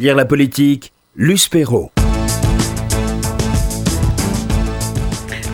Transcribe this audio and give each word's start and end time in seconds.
Lire 0.00 0.16
la 0.16 0.24
politique, 0.24 0.94
Luce 1.14 1.48
Perrault. 1.48 1.92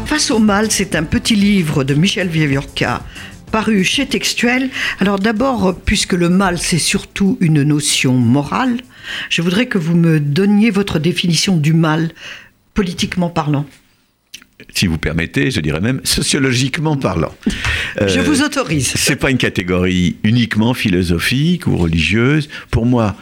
Face 0.04 0.30
au 0.30 0.38
mal, 0.38 0.71
c'est 0.71 0.95
un 0.95 1.03
petit 1.03 1.34
livre 1.34 1.83
de 1.83 1.95
Michel 1.95 2.29
Viviorca 2.29 3.03
paru 3.51 3.82
chez 3.82 4.06
Textuel. 4.06 4.71
Alors 5.01 5.19
d'abord, 5.19 5.77
puisque 5.85 6.12
le 6.12 6.29
mal, 6.29 6.59
c'est 6.59 6.79
surtout 6.79 7.37
une 7.40 7.64
notion 7.64 8.12
morale, 8.12 8.77
je 9.30 9.43
voudrais 9.43 9.67
que 9.67 9.79
vous 9.79 9.96
me 9.96 10.21
donniez 10.21 10.71
votre 10.71 11.01
définition 11.01 11.57
du 11.57 11.73
mal, 11.73 12.13
politiquement 12.73 13.31
parlant. 13.31 13.67
Si 14.73 14.87
vous 14.87 14.97
permettez, 14.97 15.51
je 15.51 15.59
dirais 15.59 15.81
même 15.81 16.01
sociologiquement 16.05 16.97
parlant. 16.97 17.35
je 18.01 18.21
vous 18.21 18.43
autorise. 18.43 18.93
C'est 18.95 19.17
pas 19.17 19.33
une 19.33 19.39
catégorie 19.39 20.19
uniquement 20.23 20.73
philosophique 20.73 21.67
ou 21.67 21.77
religieuse. 21.77 22.49
Pour 22.71 22.87
moi, 22.87 23.17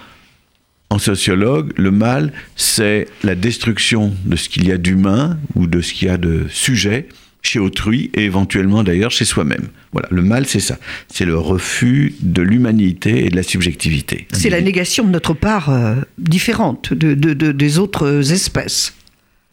en 0.94 0.98
sociologue, 0.98 1.72
le 1.76 1.90
mal, 1.90 2.32
c'est 2.54 3.08
la 3.24 3.34
destruction 3.34 4.14
de 4.24 4.36
ce 4.36 4.48
qu'il 4.48 4.66
y 4.66 4.72
a 4.72 4.78
d'humain 4.78 5.38
ou 5.56 5.66
de 5.66 5.80
ce 5.80 5.92
qu'il 5.92 6.06
y 6.06 6.10
a 6.10 6.18
de 6.18 6.46
sujet 6.48 7.08
chez 7.42 7.58
autrui 7.58 8.10
et 8.14 8.24
éventuellement 8.24 8.84
d'ailleurs 8.84 9.10
chez 9.10 9.24
soi-même. 9.24 9.68
Voilà, 9.92 10.08
le 10.10 10.22
mal, 10.22 10.46
c'est 10.46 10.60
ça. 10.60 10.78
C'est 11.12 11.24
le 11.24 11.36
refus 11.36 12.14
de 12.20 12.42
l'humanité 12.42 13.26
et 13.26 13.28
de 13.28 13.36
la 13.36 13.42
subjectivité. 13.42 14.28
C'est 14.32 14.50
la 14.50 14.60
négation 14.60 15.04
de 15.04 15.10
notre 15.10 15.34
part 15.34 15.68
euh, 15.68 15.96
différente 16.16 16.94
de, 16.94 17.14
des 17.32 17.78
autres 17.78 18.32
espèces. 18.32 18.94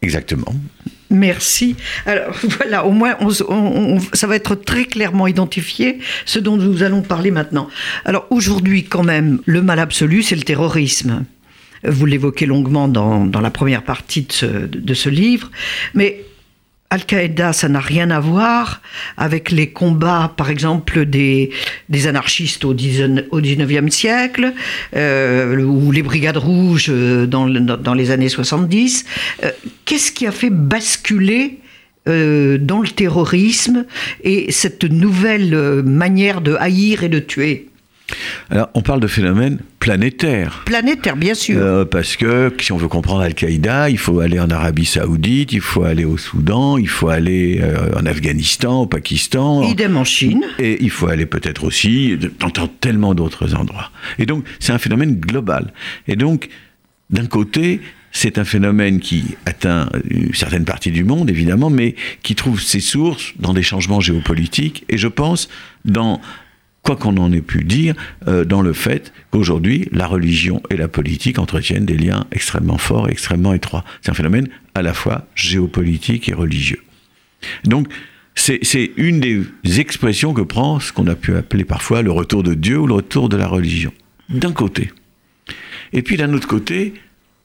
Exactement. 0.02 0.56
Merci. 1.12 1.76
Alors 2.06 2.34
voilà, 2.44 2.86
au 2.86 2.92
moins, 2.92 3.18
ça 4.14 4.28
va 4.28 4.36
être 4.36 4.56
très 4.56 4.86
clairement 4.86 5.28
identifié, 5.28 6.00
ce 6.26 6.40
dont 6.40 6.58
nous 6.58 6.84
allons 6.84 7.02
parler 7.02 7.30
maintenant. 7.30 7.68
Alors 8.06 8.26
aujourd'hui, 8.30 8.86
quand 8.86 9.04
même, 9.04 9.40
le 9.46 9.62
mal 9.62 9.80
absolu, 9.80 10.24
c'est 10.24 10.36
le 10.36 10.44
terrorisme. 10.44 11.26
Vous 11.84 12.06
l'évoquez 12.06 12.46
longuement 12.46 12.88
dans, 12.88 13.28
la 13.42 13.50
première 13.50 13.84
partie 13.84 14.22
de 14.24 14.32
ce, 14.32 14.46
de 14.46 14.94
ce 14.94 15.10
livre, 15.10 15.50
mais 15.94 16.26
Al-Qaïda, 16.92 17.54
ça 17.54 17.70
n'a 17.70 17.80
rien 17.80 18.12
à 18.12 18.20
voir 18.20 18.82
avec 19.16 19.50
les 19.50 19.70
combats, 19.70 20.34
par 20.36 20.50
exemple, 20.50 21.06
des, 21.06 21.50
des 21.88 22.08
anarchistes 22.08 22.66
au, 22.66 22.74
19e 22.74 23.90
siècle, 23.90 24.54
euh, 24.98 25.64
ou 25.64 25.92
les 25.94 26.04
brigades 26.04 26.36
rouges 26.36 26.88
euh, 26.90 27.26
dans, 27.28 27.48
dans 27.48 27.94
les 27.94 28.12
années 28.12 28.28
70. 28.28 29.06
Euh, 29.44 29.52
qu'est-ce 29.86 30.12
qui 30.12 30.28
a 30.28 30.32
fait 30.32 30.50
basculer 30.52 31.58
dans 32.08 32.82
le 32.82 32.88
terrorisme 32.88 33.86
et 34.24 34.52
cette 34.52 34.86
nouvelle 34.86 35.84
manière 35.84 36.42
de 36.42 36.56
haïr 36.56 37.04
et 37.04 37.10
de 37.10 37.20
tuer? 37.20 37.70
Alors, 38.50 38.70
on 38.74 38.82
parle 38.82 39.00
de 39.00 39.08
phénomènes 39.08 39.60
planétaires. 39.80 40.64
Planétaires, 40.66 41.16
bien 41.16 41.34
sûr. 41.34 41.58
Euh, 41.60 41.86
parce 41.86 42.16
que 42.16 42.54
si 42.60 42.72
on 42.72 42.78
veut 42.78 42.88
comprendre 42.88 43.22
Al-Qaïda, 43.22 43.90
il 43.90 43.98
faut 43.98 44.20
aller 44.20 44.40
en 44.40 44.50
Arabie 44.50 44.86
Saoudite, 44.86 45.54
il 45.54 45.62
faut 45.62 45.84
aller 45.84 46.06
au 46.06 46.18
Soudan, 46.18 46.78
il 46.78 46.88
faut 46.88 47.10
aller 47.10 47.60
euh, 47.62 47.92
en 47.96 48.06
Afghanistan, 48.06 48.82
au 48.82 48.86
Pakistan. 48.88 49.64
Idem 49.64 49.98
en 49.98 50.04
Chine. 50.04 50.44
Et 50.60 50.78
il 50.82 50.90
faut 50.90 51.08
aller 51.08 51.26
peut-être 51.26 51.64
aussi 51.64 52.18
dans 52.40 52.68
tellement 52.68 53.14
d'autres 53.14 53.56
endroits. 53.56 53.92
Et 54.20 54.26
donc, 54.26 54.46
c'est 54.60 54.74
un 54.74 54.80
phénomène 54.80 55.20
global. 55.20 55.74
Et 56.08 56.16
donc, 56.16 56.50
d'un 57.10 57.26
côté, 57.26 57.82
c'est 58.12 58.38
un 58.38 58.44
phénomène 58.44 59.00
qui 59.00 59.24
atteint 59.46 59.90
une 60.10 60.34
certaine 60.34 60.66
partie 60.66 60.92
du 60.92 61.04
monde, 61.04 61.30
évidemment, 61.30 61.70
mais 61.70 61.96
qui 62.24 62.36
trouve 62.36 62.62
ses 62.62 62.80
sources 62.80 63.34
dans 63.40 63.54
des 63.54 63.64
changements 63.64 64.02
géopolitiques, 64.02 64.84
et 64.90 64.98
je 64.98 65.08
pense 65.08 65.50
dans 65.86 66.22
quoi 66.84 66.96
qu'on 66.96 67.18
en 67.18 67.32
ait 67.32 67.42
pu 67.42 67.64
dire, 67.64 67.96
euh, 68.28 68.44
dans 68.44 68.62
le 68.62 68.74
fait 68.74 69.14
qu'aujourd'hui, 69.30 69.88
la 69.92 70.08
religion 70.08 70.62
et 70.70 70.78
la 70.78 70.88
politique 70.88 71.40
entretiennent 71.40 71.86
des 71.86 71.98
liens 71.98 72.26
extrêmement 72.32 72.78
forts 72.78 73.10
et 73.10 73.12
extrêmement 73.12 73.54
étroits. 73.54 73.84
C'est 74.02 74.12
un 74.12 74.16
phénomène 74.16 74.50
à 74.74 74.82
la 74.82 74.94
fois 74.94 75.28
géopolitique 75.36 76.30
et 76.30 76.34
religieux. 76.34 76.82
Donc, 77.66 77.88
c'est 78.36 78.92
une 78.98 79.20
des 79.20 79.46
expressions 79.80 80.34
que 80.34 80.42
prend 80.42 80.80
ce 80.80 80.94
qu'on 80.94 81.08
a 81.08 81.16
pu 81.16 81.36
appeler 81.36 81.66
parfois 81.66 82.02
le 82.02 82.12
retour 82.12 82.44
de 82.44 82.54
Dieu 82.54 82.80
ou 82.80 82.88
le 82.88 82.94
retour 82.96 83.30
de 83.30 83.38
la 83.38 83.48
religion. 83.48 83.92
D'un 84.30 84.54
côté. 84.54 84.92
Et 85.94 86.02
puis 86.02 86.18
d'un 86.18 86.34
autre 86.34 86.48
côté, 86.48 86.94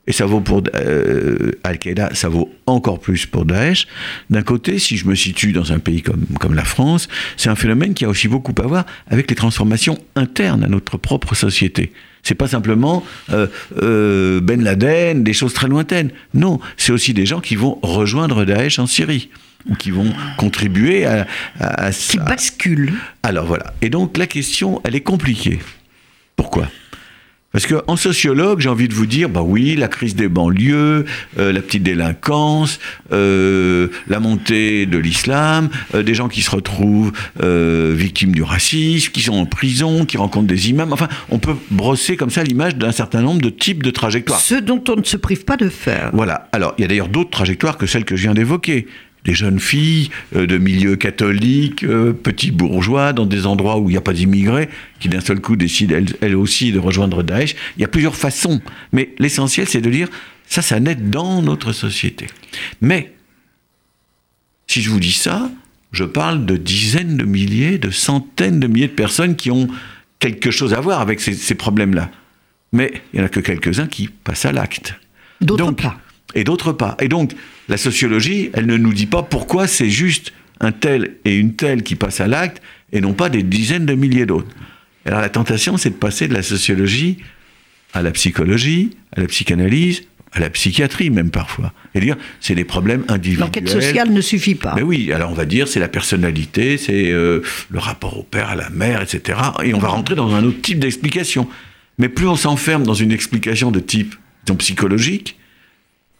et 0.07 0.13
ça 0.13 0.27
vaut 0.27 0.41
pour 0.41 0.63
euh, 0.75 1.53
Al-Qaïda, 1.65 2.11
ça 2.15 2.29
vaut 2.29 2.53
encore 2.67 3.01
plus 3.01 3.27
pour 3.27 3.45
Daesh. 3.45 3.87
D'un 4.31 4.43
côté, 4.43 4.79
si 4.79 4.97
je 4.97 5.07
me 5.07 5.15
situe 5.15 5.53
dans 5.53 5.73
un 5.73 5.79
pays 5.79 6.03
comme, 6.03 6.27
comme 6.39 6.55
la 6.55 6.65
France, 6.65 7.09
c'est 7.37 7.49
un 7.49 7.57
phénomène 7.57 7.95
qui 7.95 8.05
a 8.05 8.09
aussi 8.09 8.29
beaucoup 8.29 8.55
à 8.63 8.67
voir 8.67 8.87
avec 9.09 9.29
les 9.31 9.37
transformations 9.37 9.99
internes 10.15 10.65
à 10.65 10.69
notre 10.69 10.97
propre 10.97 11.35
société. 11.35 11.93
C'est 12.23 12.35
pas 12.35 12.49
simplement 12.49 13.05
euh, 13.33 13.47
euh, 13.83 14.41
Ben 14.41 14.63
Laden, 14.63 15.23
des 15.23 15.33
choses 15.33 15.55
très 15.55 15.69
lointaines. 15.69 16.11
Non, 16.35 16.59
c'est 16.77 16.93
aussi 16.93 17.15
des 17.15 17.27
gens 17.27 17.41
qui 17.41 17.55
vont 17.55 17.79
rejoindre 17.83 18.45
Daesh 18.45 18.79
en 18.79 18.87
Syrie 18.87 19.31
ou 19.69 19.75
qui 19.75 19.91
vont 19.91 20.13
contribuer 20.37 21.07
à, 21.07 21.27
à, 21.61 21.87
à 21.87 21.93
Qui 21.93 22.19
basculent. 22.19 22.95
Alors 23.23 23.47
voilà. 23.47 23.75
Et 23.83 23.91
donc 23.91 24.17
la 24.17 24.27
question, 24.27 24.81
elle 24.85 24.95
est 24.95 25.01
compliquée. 25.01 25.59
Pourquoi? 26.37 26.69
Parce 27.57 27.69
qu'en 27.69 27.97
sociologue, 27.97 28.61
j'ai 28.61 28.69
envie 28.69 28.87
de 28.87 28.93
vous 28.93 29.07
dire, 29.07 29.31
bah 29.31 29.41
oui, 29.41 29.77
la 29.77 29.89
crise 29.89 30.15
des 30.15 30.29
banlieues, 30.29 31.07
euh, 31.39 31.53
la 31.53 31.63
petite 31.63 31.83
délinquance, 31.83 32.79
euh, 33.13 33.89
la 34.09 34.21
montée 34.21 34.85
de 34.85 34.99
l'islam, 34.99 35.71
euh, 35.95 36.03
des 36.03 36.13
gens 36.13 36.29
qui 36.29 36.43
se 36.43 36.51
retrouvent 36.51 37.13
victimes 37.41 38.33
du 38.33 38.43
racisme, 38.43 39.11
qui 39.11 39.23
sont 39.23 39.33
en 39.33 39.47
prison, 39.47 40.05
qui 40.05 40.19
rencontrent 40.19 40.49
des 40.49 40.69
imams. 40.69 40.93
Enfin, 40.93 41.09
on 41.31 41.39
peut 41.39 41.57
brosser 41.71 42.19
comme 42.19 42.29
ça 42.29 42.43
l'image 42.43 42.77
d'un 42.77 42.93
certain 42.93 43.23
nombre 43.23 43.41
de 43.41 43.49
types 43.49 43.83
de 43.83 43.91
trajectoires. 43.91 44.39
Ce 44.39 44.57
dont 44.57 44.85
on 44.91 44.97
ne 44.97 45.05
se 45.05 45.17
prive 45.17 45.47
pas 45.47 45.57
de 45.57 45.71
faire. 45.71 46.11
Voilà. 46.13 46.51
Alors, 46.53 46.75
il 46.77 46.83
y 46.83 46.85
a 46.85 46.89
d'ailleurs 46.89 47.09
d'autres 47.09 47.31
trajectoires 47.31 47.79
que 47.79 47.87
celles 47.87 48.05
que 48.05 48.17
je 48.17 48.25
viens 48.25 48.35
d'évoquer 48.35 48.87
des 49.27 49.35
jeunes 49.35 49.61
filles 49.61 50.11
euh, 50.35 50.47
de 50.47 50.57
milieux 50.57 50.97
catholiques, 50.97 51.83
euh, 51.83 52.13
petits 52.13 52.53
bourgeois, 52.53 53.13
dans 53.13 53.27
des 53.27 53.45
endroits 53.45 53.79
où 53.79 53.91
il 53.91 53.93
n'y 53.93 53.99
a 53.99 54.01
pas 54.01 54.13
d'immigrés, 54.13 54.69
qui 55.01 55.09
d'un 55.09 55.21
seul 55.21 55.41
coup 55.41 55.57
décident 55.57 55.97
elles, 56.21 56.37
aussi 56.37 56.73
de 56.73 56.79
rejoindre 56.79 57.23
Daesh. 57.23 57.57
Il 57.77 57.83
y 57.83 57.85
a 57.85 57.89
plusieurs 57.89 58.15
façons. 58.15 58.63
Mais 58.93 59.15
l'essentiel, 59.19 59.69
c'est 59.69 59.81
de 59.81 59.91
dire, 59.91 60.09
ça, 60.47 60.63
ça 60.63 60.81
naît 60.81 60.95
dans 60.95 61.43
notre 61.43 61.73
société. 61.73 62.29
Mais, 62.81 63.13
si 64.69 64.81
je 64.81 64.91
vous 64.91 65.01
dis 65.01 65.13
ça, 65.13 65.51
je 65.91 66.05
parle 66.05 66.47
de 66.47 66.57
dizaines 66.57 67.17
de 67.17 67.25
milliers, 67.25 67.79
de 67.79 67.91
centaines 67.91 68.61
de 68.61 68.69
milliers 68.69 68.89
de 68.89 68.93
personnes 68.93 69.35
qui 69.35 69.51
ont 69.51 69.69
quelque 70.21 70.53
chose 70.53 70.73
à 70.73 70.81
voir 70.81 71.01
avec 71.01 71.21
ces, 71.21 71.35
ces 71.35 71.55
problèmes-là. 71.57 72.11
Mais 72.73 72.93
il 73.13 73.17
n'y 73.19 73.23
en 73.23 73.27
a 73.27 73.29
que 73.29 73.41
quelques-uns 73.41 73.87
qui 73.87 74.09
passent 74.09 74.45
à 74.45 74.53
l'acte. 74.53 74.95
D'autres 75.41 75.73
pas 75.73 75.99
et 76.37 76.45
d'autres 76.45 76.73
pas. 76.73 76.97
Et 77.01 77.09
donc, 77.09 77.33
la 77.69 77.77
sociologie, 77.77 78.51
elle 78.53 78.67
ne 78.67 78.77
nous 78.77 78.93
dit 78.93 79.07
pas 79.07 79.23
pourquoi 79.23 79.67
c'est 79.67 79.91
juste 79.91 80.33
un 80.61 80.71
tel 80.71 81.17
et 81.25 81.37
une 81.37 81.55
telle 81.55 81.83
qui 81.83 81.97
passent 81.97 82.21
à 82.21 82.29
l'acte 82.29 82.63
et 82.93 83.01
non 83.01 83.15
pas 83.15 83.29
des 83.29 83.43
dizaines 83.43 83.87
de 83.87 83.95
milliers 83.95 84.27
d'autres. 84.27 84.55
Alors 85.05 85.21
la 85.21 85.29
tentation, 85.29 85.77
c'est 85.77 85.91
de 85.91 85.95
passer 85.95 86.29
de 86.29 86.35
la 86.35 86.43
sociologie 86.43 87.19
à 87.93 88.03
la 88.03 88.11
psychologie, 88.11 88.91
à 89.17 89.21
la 89.21 89.27
psychanalyse, 89.27 90.03
à 90.33 90.41
la 90.41 90.51
psychiatrie 90.51 91.09
même 91.09 91.31
parfois. 91.31 91.73
Et 91.95 92.01
dire, 92.01 92.17
c'est 92.41 92.55
des 92.55 92.65
problèmes 92.65 93.05
individuels. 93.09 93.47
L'enquête 93.47 93.69
sociale 93.69 94.11
ne 94.11 94.21
suffit 94.21 94.55
pas. 94.55 94.75
Mais 94.77 94.83
oui, 94.83 95.13
alors 95.13 95.31
on 95.31 95.35
va 95.35 95.47
dire, 95.47 95.67
c'est 95.69 95.81
la 95.81 95.89
personnalité, 95.89 96.77
c'est 96.77 97.11
euh, 97.11 97.41
le 97.71 97.79
rapport 97.79 98.19
au 98.19 98.23
père, 98.23 98.51
à 98.51 98.57
la 98.57 98.69
mère, 98.69 99.01
etc. 99.01 99.39
Et 99.65 99.73
on 99.73 99.79
va 99.79 99.89
rentrer 99.89 100.15
dans 100.15 100.35
un 100.35 100.45
autre 100.45 100.61
type 100.61 100.79
d'explication. 100.79 101.49
Mais 101.99 102.11
plus 102.11 102.27
on 102.27 102.37
s'enferme 102.37 102.83
dans 102.83 102.95
une 102.95 103.13
explication 103.13 103.71
de 103.71 103.81
type 103.81 104.15
disons, 104.45 104.57
psychologique, 104.57 105.39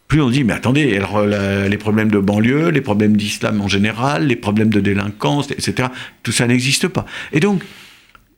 plus 0.07 0.21
on 0.21 0.29
dit, 0.29 0.43
mais 0.43 0.53
attendez, 0.53 0.95
alors, 0.95 1.25
les 1.25 1.77
problèmes 1.77 2.09
de 2.09 2.19
banlieue, 2.19 2.69
les 2.69 2.81
problèmes 2.81 3.17
d'islam 3.17 3.59
en 3.61 3.67
général, 3.67 4.27
les 4.27 4.37
problèmes 4.37 4.69
de 4.69 4.79
délinquance, 4.79 5.51
etc., 5.51 5.89
tout 6.23 6.31
ça 6.31 6.47
n'existe 6.47 6.87
pas. 6.87 7.05
Et 7.33 7.41
donc, 7.41 7.61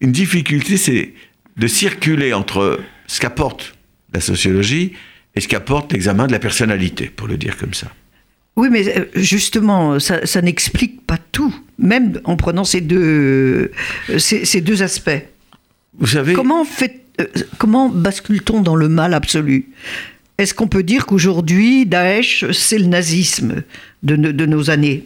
une 0.01 0.11
difficulté, 0.11 0.77
c'est 0.77 1.13
de 1.57 1.67
circuler 1.67 2.33
entre 2.33 2.79
ce 3.07 3.19
qu'apporte 3.19 3.75
la 4.13 4.21
sociologie 4.21 4.93
et 5.35 5.41
ce 5.41 5.47
qu'apporte 5.47 5.93
l'examen 5.93 6.27
de 6.27 6.31
la 6.31 6.39
personnalité, 6.39 7.05
pour 7.07 7.27
le 7.27 7.37
dire 7.37 7.57
comme 7.57 7.73
ça. 7.73 7.87
Oui, 8.55 8.67
mais 8.69 8.87
euh, 8.97 9.05
justement, 9.15 9.99
ça, 9.99 10.41
n'explique 10.41 11.05
pas 11.05 11.17
tout, 11.31 11.55
même 11.77 12.19
en 12.23 12.35
prenant 12.35 12.63
ces 12.63 12.81
deux, 12.81 13.71
euh, 14.09 14.19
ces, 14.19 14.61
deux 14.61 14.83
aspects. 14.83 15.21
Vous 15.97 16.07
savez. 16.07 16.33
Comment, 16.33 16.65
fait, 16.65 17.05
euh, 17.21 17.25
comment 17.57 17.89
bascule-t-on 17.89 18.61
dans 18.61 18.75
le 18.75 18.89
mal 18.89 19.13
absolu? 19.13 19.69
Est-ce 20.39 20.53
qu'on 20.53 20.69
peut 20.69 20.83
dire 20.83 21.05
qu'aujourd'hui, 21.05 21.85
Daesh, 21.85 22.49
c'est 22.51 22.79
le 22.79 22.85
nazisme 22.85 23.63
de, 24.03 24.15
nos 24.15 24.69
années? 24.69 25.03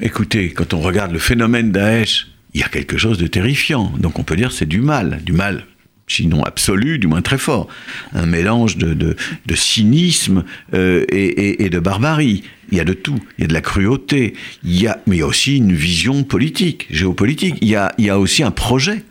Écoutez, 0.00 0.50
quand 0.54 0.72
on 0.72 0.80
regarde 0.80 1.12
le 1.12 1.18
phénomène 1.18 1.70
Daesh, 1.70 2.28
il 2.54 2.60
y 2.60 2.64
a 2.64 2.68
quelque 2.68 2.96
chose 2.96 3.18
de 3.18 3.26
terrifiant. 3.26 3.92
Donc 3.98 4.18
on 4.18 4.22
peut 4.22 4.36
dire 4.36 4.52
c'est 4.52 4.66
du 4.66 4.80
mal, 4.80 5.20
du 5.22 5.32
mal 5.32 5.66
sinon 6.06 6.42
absolu, 6.42 6.98
du 6.98 7.06
moins 7.06 7.22
très 7.22 7.38
fort. 7.38 7.68
Un 8.14 8.26
mélange 8.26 8.76
de, 8.78 9.14
cynisme 9.54 10.44
euh, 10.74 11.04
et, 11.10 11.68
de 11.68 11.78
barbarie. 11.78 12.42
Il 12.72 12.78
y 12.78 12.80
a 12.80 12.84
de 12.84 12.94
tout. 12.94 13.20
Il 13.38 13.42
y 13.42 13.44
a 13.44 13.46
de 13.46 13.52
la 13.52 13.60
cruauté. 13.60 14.34
Il 14.64 14.80
y 14.80 14.88
a, 14.88 15.00
mais 15.06 15.16
il 15.16 15.18
y 15.20 15.22
a 15.22 15.26
aussi 15.26 15.58
une 15.58 15.72
vision 15.72 16.24
politique, 16.24 16.88
géopolitique. 16.90 17.56
Il 17.60 17.68
y 17.68 17.76
a, 17.76 17.92
il 17.98 18.06
y 18.06 18.10
a 18.10 18.18
aussi 18.18 18.42
un 18.42 18.50
projet 18.50 19.04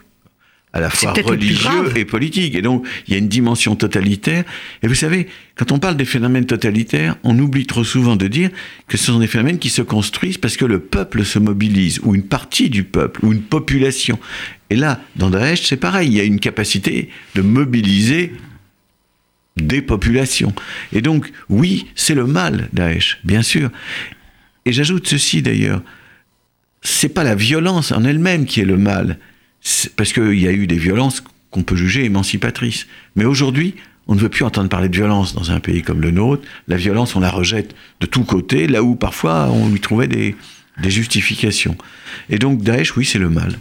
à 0.71 0.79
la 0.79 0.89
fois 0.89 1.13
religieux 1.13 1.97
et 1.97 2.05
politique. 2.05 2.55
Et 2.55 2.61
donc, 2.61 2.85
il 3.07 3.13
y 3.13 3.15
a 3.15 3.19
une 3.19 3.27
dimension 3.27 3.75
totalitaire. 3.75 4.43
Et 4.83 4.87
vous 4.87 4.95
savez, 4.95 5.27
quand 5.55 5.71
on 5.71 5.79
parle 5.79 5.97
des 5.97 6.05
phénomènes 6.05 6.45
totalitaires, 6.45 7.15
on 7.23 7.37
oublie 7.39 7.65
trop 7.65 7.83
souvent 7.83 8.15
de 8.15 8.27
dire 8.27 8.49
que 8.87 8.97
ce 8.97 9.05
sont 9.05 9.19
des 9.19 9.27
phénomènes 9.27 9.59
qui 9.59 9.69
se 9.69 9.81
construisent 9.81 10.37
parce 10.37 10.57
que 10.57 10.65
le 10.65 10.79
peuple 10.79 11.25
se 11.25 11.39
mobilise, 11.39 11.99
ou 12.03 12.13
une 12.13 12.23
partie 12.23 12.69
du 12.69 12.83
peuple, 12.83 13.25
ou 13.25 13.33
une 13.33 13.41
population. 13.41 14.19
Et 14.69 14.75
là, 14.75 15.01
dans 15.15 15.31
Daesh, 15.31 15.63
c'est 15.63 15.77
pareil, 15.77 16.09
il 16.09 16.15
y 16.15 16.19
a 16.19 16.23
une 16.23 16.39
capacité 16.39 17.09
de 17.35 17.41
mobiliser 17.41 18.33
des 19.57 19.81
populations. 19.81 20.53
Et 20.93 21.01
donc, 21.01 21.31
oui, 21.49 21.87
c'est 21.95 22.15
le 22.15 22.27
mal, 22.27 22.69
Daesh, 22.73 23.19
bien 23.23 23.41
sûr. 23.41 23.71
Et 24.65 24.71
j'ajoute 24.71 25.07
ceci 25.07 25.41
d'ailleurs, 25.41 25.81
c'est 26.81 27.09
pas 27.09 27.23
la 27.23 27.35
violence 27.35 27.91
en 27.91 28.03
elle-même 28.03 28.45
qui 28.45 28.61
est 28.61 28.65
le 28.65 28.77
mal, 28.77 29.17
parce 29.95 30.13
qu'il 30.13 30.39
y 30.39 30.47
a 30.47 30.51
eu 30.51 30.67
des 30.67 30.77
violences 30.77 31.23
qu'on 31.51 31.63
peut 31.63 31.75
juger 31.75 32.05
émancipatrices. 32.05 32.87
Mais 33.15 33.25
aujourd'hui, 33.25 33.75
on 34.07 34.15
ne 34.15 34.19
veut 34.19 34.29
plus 34.29 34.43
entendre 34.43 34.69
parler 34.69 34.89
de 34.89 34.95
violence 34.95 35.35
dans 35.35 35.51
un 35.51 35.59
pays 35.59 35.83
comme 35.83 36.01
le 36.01 36.11
nôtre. 36.11 36.43
La 36.67 36.77
violence, 36.77 37.15
on 37.15 37.19
la 37.19 37.29
rejette 37.29 37.75
de 37.99 38.05
tous 38.05 38.23
côtés, 38.23 38.67
là 38.67 38.83
où 38.83 38.95
parfois 38.95 39.49
on 39.51 39.69
lui 39.69 39.79
trouvait 39.79 40.07
des, 40.07 40.35
justifications. 40.83 41.77
Et 42.29 42.39
donc 42.39 42.63
Daesh, 42.63 42.95
oui, 42.95 43.05
c'est 43.05 43.19
le 43.19 43.29
mal. 43.29 43.59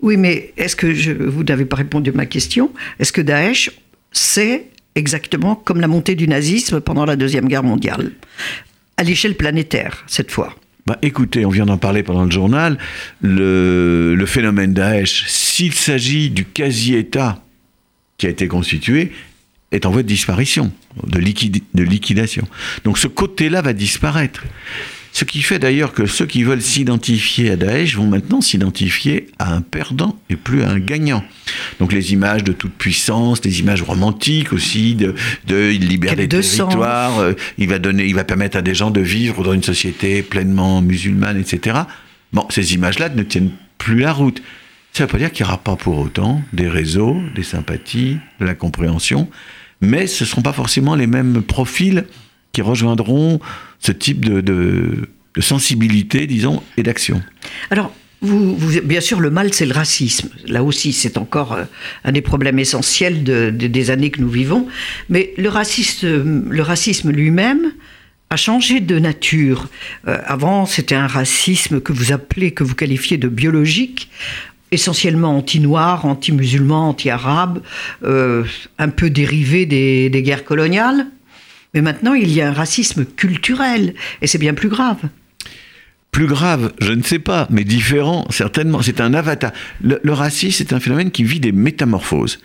Oui, 0.00 0.16
mais 0.16 0.54
est-ce 0.56 0.74
que 0.74 1.22
vous 1.22 1.44
n'avez 1.44 1.66
pas 1.66 1.76
répondu 1.76 2.10
à 2.10 2.14
ma 2.14 2.26
question? 2.26 2.72
Est-ce 2.98 3.12
que 3.12 3.20
Daesh, 3.20 3.70
c'est 4.10 4.64
exactement 4.94 5.54
comme 5.54 5.80
la 5.80 5.86
montée 5.86 6.14
du 6.14 6.26
nazisme 6.26 6.80
pendant 6.80 7.04
la 7.04 7.16
Deuxième 7.16 7.46
Guerre 7.46 7.62
mondiale? 7.62 8.12
À 8.96 9.04
l'échelle 9.04 9.36
planétaire, 9.36 10.02
cette 10.06 10.30
fois. 10.30 10.56
Bah, 10.90 10.98
écoutez, 11.02 11.46
on 11.46 11.50
vient 11.50 11.66
d'en 11.66 11.78
parler 11.78 12.02
pendant 12.02 12.24
le 12.24 12.32
journal. 12.32 12.76
Le, 13.20 14.24
phénomène 14.26 14.74
Daesh, 14.74 15.24
s'il 15.28 15.72
s'agit 15.72 16.30
du 16.30 16.44
quasi-État 16.44 17.40
qui 18.18 18.26
a 18.26 18.28
été 18.28 18.48
constitué, 18.48 19.12
est 19.70 19.86
en 19.86 19.92
voie 19.92 20.02
de 20.02 20.08
disparition, 20.08 20.72
de 21.04 21.20
liquidation. 21.84 22.48
Donc 22.82 22.98
ce 22.98 23.06
côté-là 23.06 23.62
va 23.62 23.72
disparaître. 23.72 24.42
Ce 25.12 25.24
qui 25.24 25.42
fait 25.42 25.58
d'ailleurs 25.58 25.92
que 25.92 26.06
ceux 26.06 26.26
qui 26.26 26.44
veulent 26.44 26.62
s'identifier 26.62 27.50
à 27.50 27.56
Daesh 27.56 27.96
vont 27.96 28.06
maintenant 28.06 28.40
s'identifier 28.40 29.26
à 29.38 29.54
un 29.54 29.60
perdant 29.60 30.16
et 30.30 30.36
plus 30.36 30.62
à 30.62 30.70
un 30.70 30.78
gagnant. 30.78 31.24
Donc 31.80 31.92
les 31.92 32.12
images 32.12 32.44
de 32.44 32.52
toute 32.52 32.72
puissance, 32.72 33.40
des 33.40 33.60
images 33.60 33.82
romantiques 33.82 34.52
aussi, 34.52 34.94
de, 34.94 35.14
de 35.46 35.72
il 35.72 35.88
libère 35.88 36.16
des 36.16 36.28
territoires, 36.28 37.18
euh, 37.18 37.32
il 37.58 37.68
va 37.68 37.78
donner, 37.78 38.06
il 38.06 38.14
va 38.14 38.24
permettre 38.24 38.56
à 38.56 38.62
des 38.62 38.74
gens 38.74 38.90
de 38.90 39.00
vivre 39.00 39.42
dans 39.42 39.52
une 39.52 39.62
société 39.62 40.22
pleinement 40.22 40.80
musulmane, 40.80 41.38
etc. 41.38 41.80
Bon, 42.32 42.46
ces 42.48 42.74
images-là 42.74 43.08
ne 43.08 43.22
tiennent 43.22 43.50
plus 43.78 44.00
la 44.00 44.12
route. 44.12 44.40
Ça 44.92 45.04
ne 45.04 45.08
veut 45.08 45.12
pas 45.12 45.18
dire 45.18 45.32
qu'il 45.32 45.44
n'y 45.44 45.48
aura 45.48 45.58
pas 45.58 45.76
pour 45.76 45.98
autant 45.98 46.42
des 46.52 46.68
réseaux, 46.68 47.16
des 47.34 47.42
sympathies, 47.42 48.18
de 48.40 48.44
la 48.44 48.54
compréhension, 48.54 49.28
mais 49.80 50.06
ce 50.06 50.24
ne 50.24 50.28
seront 50.28 50.42
pas 50.42 50.52
forcément 50.52 50.94
les 50.94 51.06
mêmes 51.06 51.42
profils 51.42 52.04
qui 52.52 52.62
rejoindront 52.62 53.40
ce 53.80 53.92
type 53.92 54.24
de, 54.24 55.08
sensibilité, 55.38 56.26
disons, 56.26 56.62
et 56.76 56.82
d'action. 56.82 57.22
Alors, 57.70 57.92
vous, 58.20 58.58
bien 58.84 59.00
sûr, 59.00 59.20
le 59.20 59.30
mal, 59.30 59.54
c'est 59.54 59.64
le 59.64 59.72
racisme. 59.72 60.28
Là 60.46 60.62
aussi, 60.62 60.92
c'est 60.92 61.16
encore 61.16 61.54
euh, 61.54 61.64
un 62.04 62.12
des 62.12 62.20
problèmes 62.20 62.58
essentiels 62.58 63.24
de- 63.24 63.48
de- 63.50 63.66
des 63.68 63.90
années 63.90 64.10
que 64.10 64.20
nous 64.20 64.28
vivons. 64.28 64.66
Mais 65.08 65.32
le 65.38 65.48
racisme, 65.48 66.44
le 66.50 66.62
racisme 66.62 67.10
lui-même 67.10 67.72
a 68.28 68.36
changé 68.36 68.80
de 68.80 68.98
nature. 68.98 69.68
Euh, 70.08 70.18
avant, 70.26 70.66
c'était 70.66 70.96
un 70.96 71.06
racisme 71.06 71.80
que 71.80 71.92
vous 71.94 72.12
appelez, 72.12 72.50
que 72.50 72.62
vous 72.64 72.74
qualifiez 72.74 73.16
de 73.16 73.28
biologique, 73.28 74.10
essentiellement 74.72 75.36
anti-noir, 75.36 76.04
anti-musulman, 76.04 76.90
anti-arabe, 76.90 77.62
euh, 78.04 78.44
un 78.78 78.88
peu 78.90 79.08
dérivé 79.10 79.64
des 79.64 80.22
guerres 80.22 80.44
coloniales. 80.44 81.06
Mais 81.74 81.82
maintenant, 81.82 82.14
il 82.14 82.30
y 82.30 82.40
a 82.40 82.48
un 82.48 82.52
racisme 82.52 83.04
culturel, 83.04 83.94
et 84.22 84.26
c'est 84.26 84.38
bien 84.38 84.54
plus 84.54 84.68
grave. 84.68 84.98
Plus 86.10 86.26
grave, 86.26 86.72
je 86.80 86.92
ne 86.92 87.02
sais 87.02 87.20
pas, 87.20 87.46
mais 87.50 87.62
différent, 87.62 88.26
certainement. 88.30 88.82
C'est 88.82 89.00
un 89.00 89.14
avatar. 89.14 89.52
Le, 89.80 90.00
le 90.02 90.12
racisme, 90.12 90.56
c'est 90.58 90.72
un 90.72 90.80
phénomène 90.80 91.12
qui 91.12 91.22
vit 91.22 91.38
des 91.38 91.52
métamorphoses. 91.52 92.40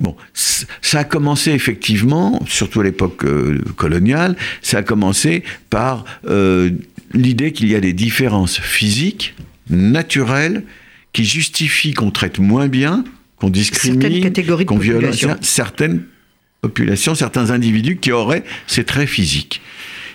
Bon, 0.00 0.16
ça 0.34 0.98
a 0.98 1.04
commencé 1.04 1.52
effectivement, 1.52 2.42
surtout 2.48 2.80
à 2.80 2.84
l'époque 2.84 3.24
euh, 3.24 3.62
coloniale, 3.76 4.36
ça 4.60 4.78
a 4.78 4.82
commencé 4.82 5.44
par 5.70 6.04
euh, 6.28 6.70
l'idée 7.14 7.52
qu'il 7.52 7.68
y 7.68 7.76
a 7.76 7.80
des 7.80 7.92
différences 7.92 8.58
physiques, 8.58 9.34
naturelles, 9.70 10.64
qui 11.12 11.24
justifient 11.24 11.94
qu'on 11.94 12.10
traite 12.10 12.40
moins 12.40 12.66
bien, 12.66 13.04
qu'on 13.36 13.48
discrimine, 13.48 14.32
qu'on 14.66 14.76
population. 14.76 15.36
certaines 15.40 16.02
populations, 16.66 17.14
certains 17.14 17.50
individus 17.50 17.96
qui 17.96 18.12
auraient 18.12 18.44
ces 18.66 18.84
traits 18.84 19.08
physiques. 19.08 19.60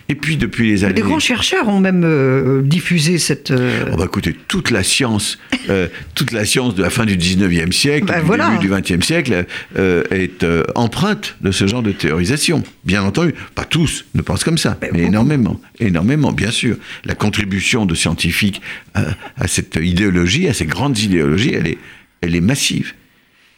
Et 0.10 0.16
puis 0.16 0.36
depuis 0.36 0.68
les 0.70 0.84
années... 0.84 0.94
Des 0.96 1.02
grands 1.04 1.20
chercheurs 1.20 1.70
ont 1.70 1.80
même 1.80 2.02
euh, 2.04 2.62
diffusé 2.64 3.18
cette. 3.18 3.52
euh, 3.52 3.86
Oh 3.94 3.96
bah 3.96 4.06
écoutez, 4.08 4.36
toute 4.50 4.70
la 4.70 4.84
science, 4.84 5.38
euh, 5.70 5.88
toute 6.16 6.34
la 6.34 6.44
science 6.44 6.76
de 6.76 6.82
la 6.82 6.90
fin 6.90 7.06
du 7.06 7.16
19e 7.16 7.72
siècle, 7.72 8.08
Bah 8.08 8.20
du 8.20 8.26
voilà. 8.26 8.50
début 8.50 8.68
du 8.68 8.70
20e 8.74 9.02
siècle, 9.02 9.46
euh, 9.78 10.04
est 10.12 10.46
empreinte 10.76 11.38
de 11.40 11.52
ce 11.52 11.66
genre 11.66 11.82
de 11.82 11.94
théorisation. 11.94 12.62
Bien 12.84 13.04
entendu, 13.04 13.34
pas 13.56 13.64
tous 13.64 14.04
ne 14.14 14.22
pensent 14.22 14.44
comme 14.44 14.58
ça, 14.58 14.78
Mais 14.82 14.88
mais 14.92 14.98
beaucoup. 14.98 15.08
énormément, 15.12 15.62
énormément, 15.80 16.32
bien 16.34 16.52
sûr. 16.52 16.76
La 17.06 17.16
contribution 17.16 17.86
de 17.86 17.96
scientifiques 17.96 18.62
à, 18.94 19.04
à 19.38 19.48
cette 19.48 19.78
idéologie, 19.82 20.50
à 20.50 20.54
ces 20.54 20.66
grandes 20.66 21.00
idéologies, 21.00 21.54
elle 21.54 21.68
est, 21.68 21.78
elle 22.20 22.36
est 22.36 22.42
massive. 22.42 22.94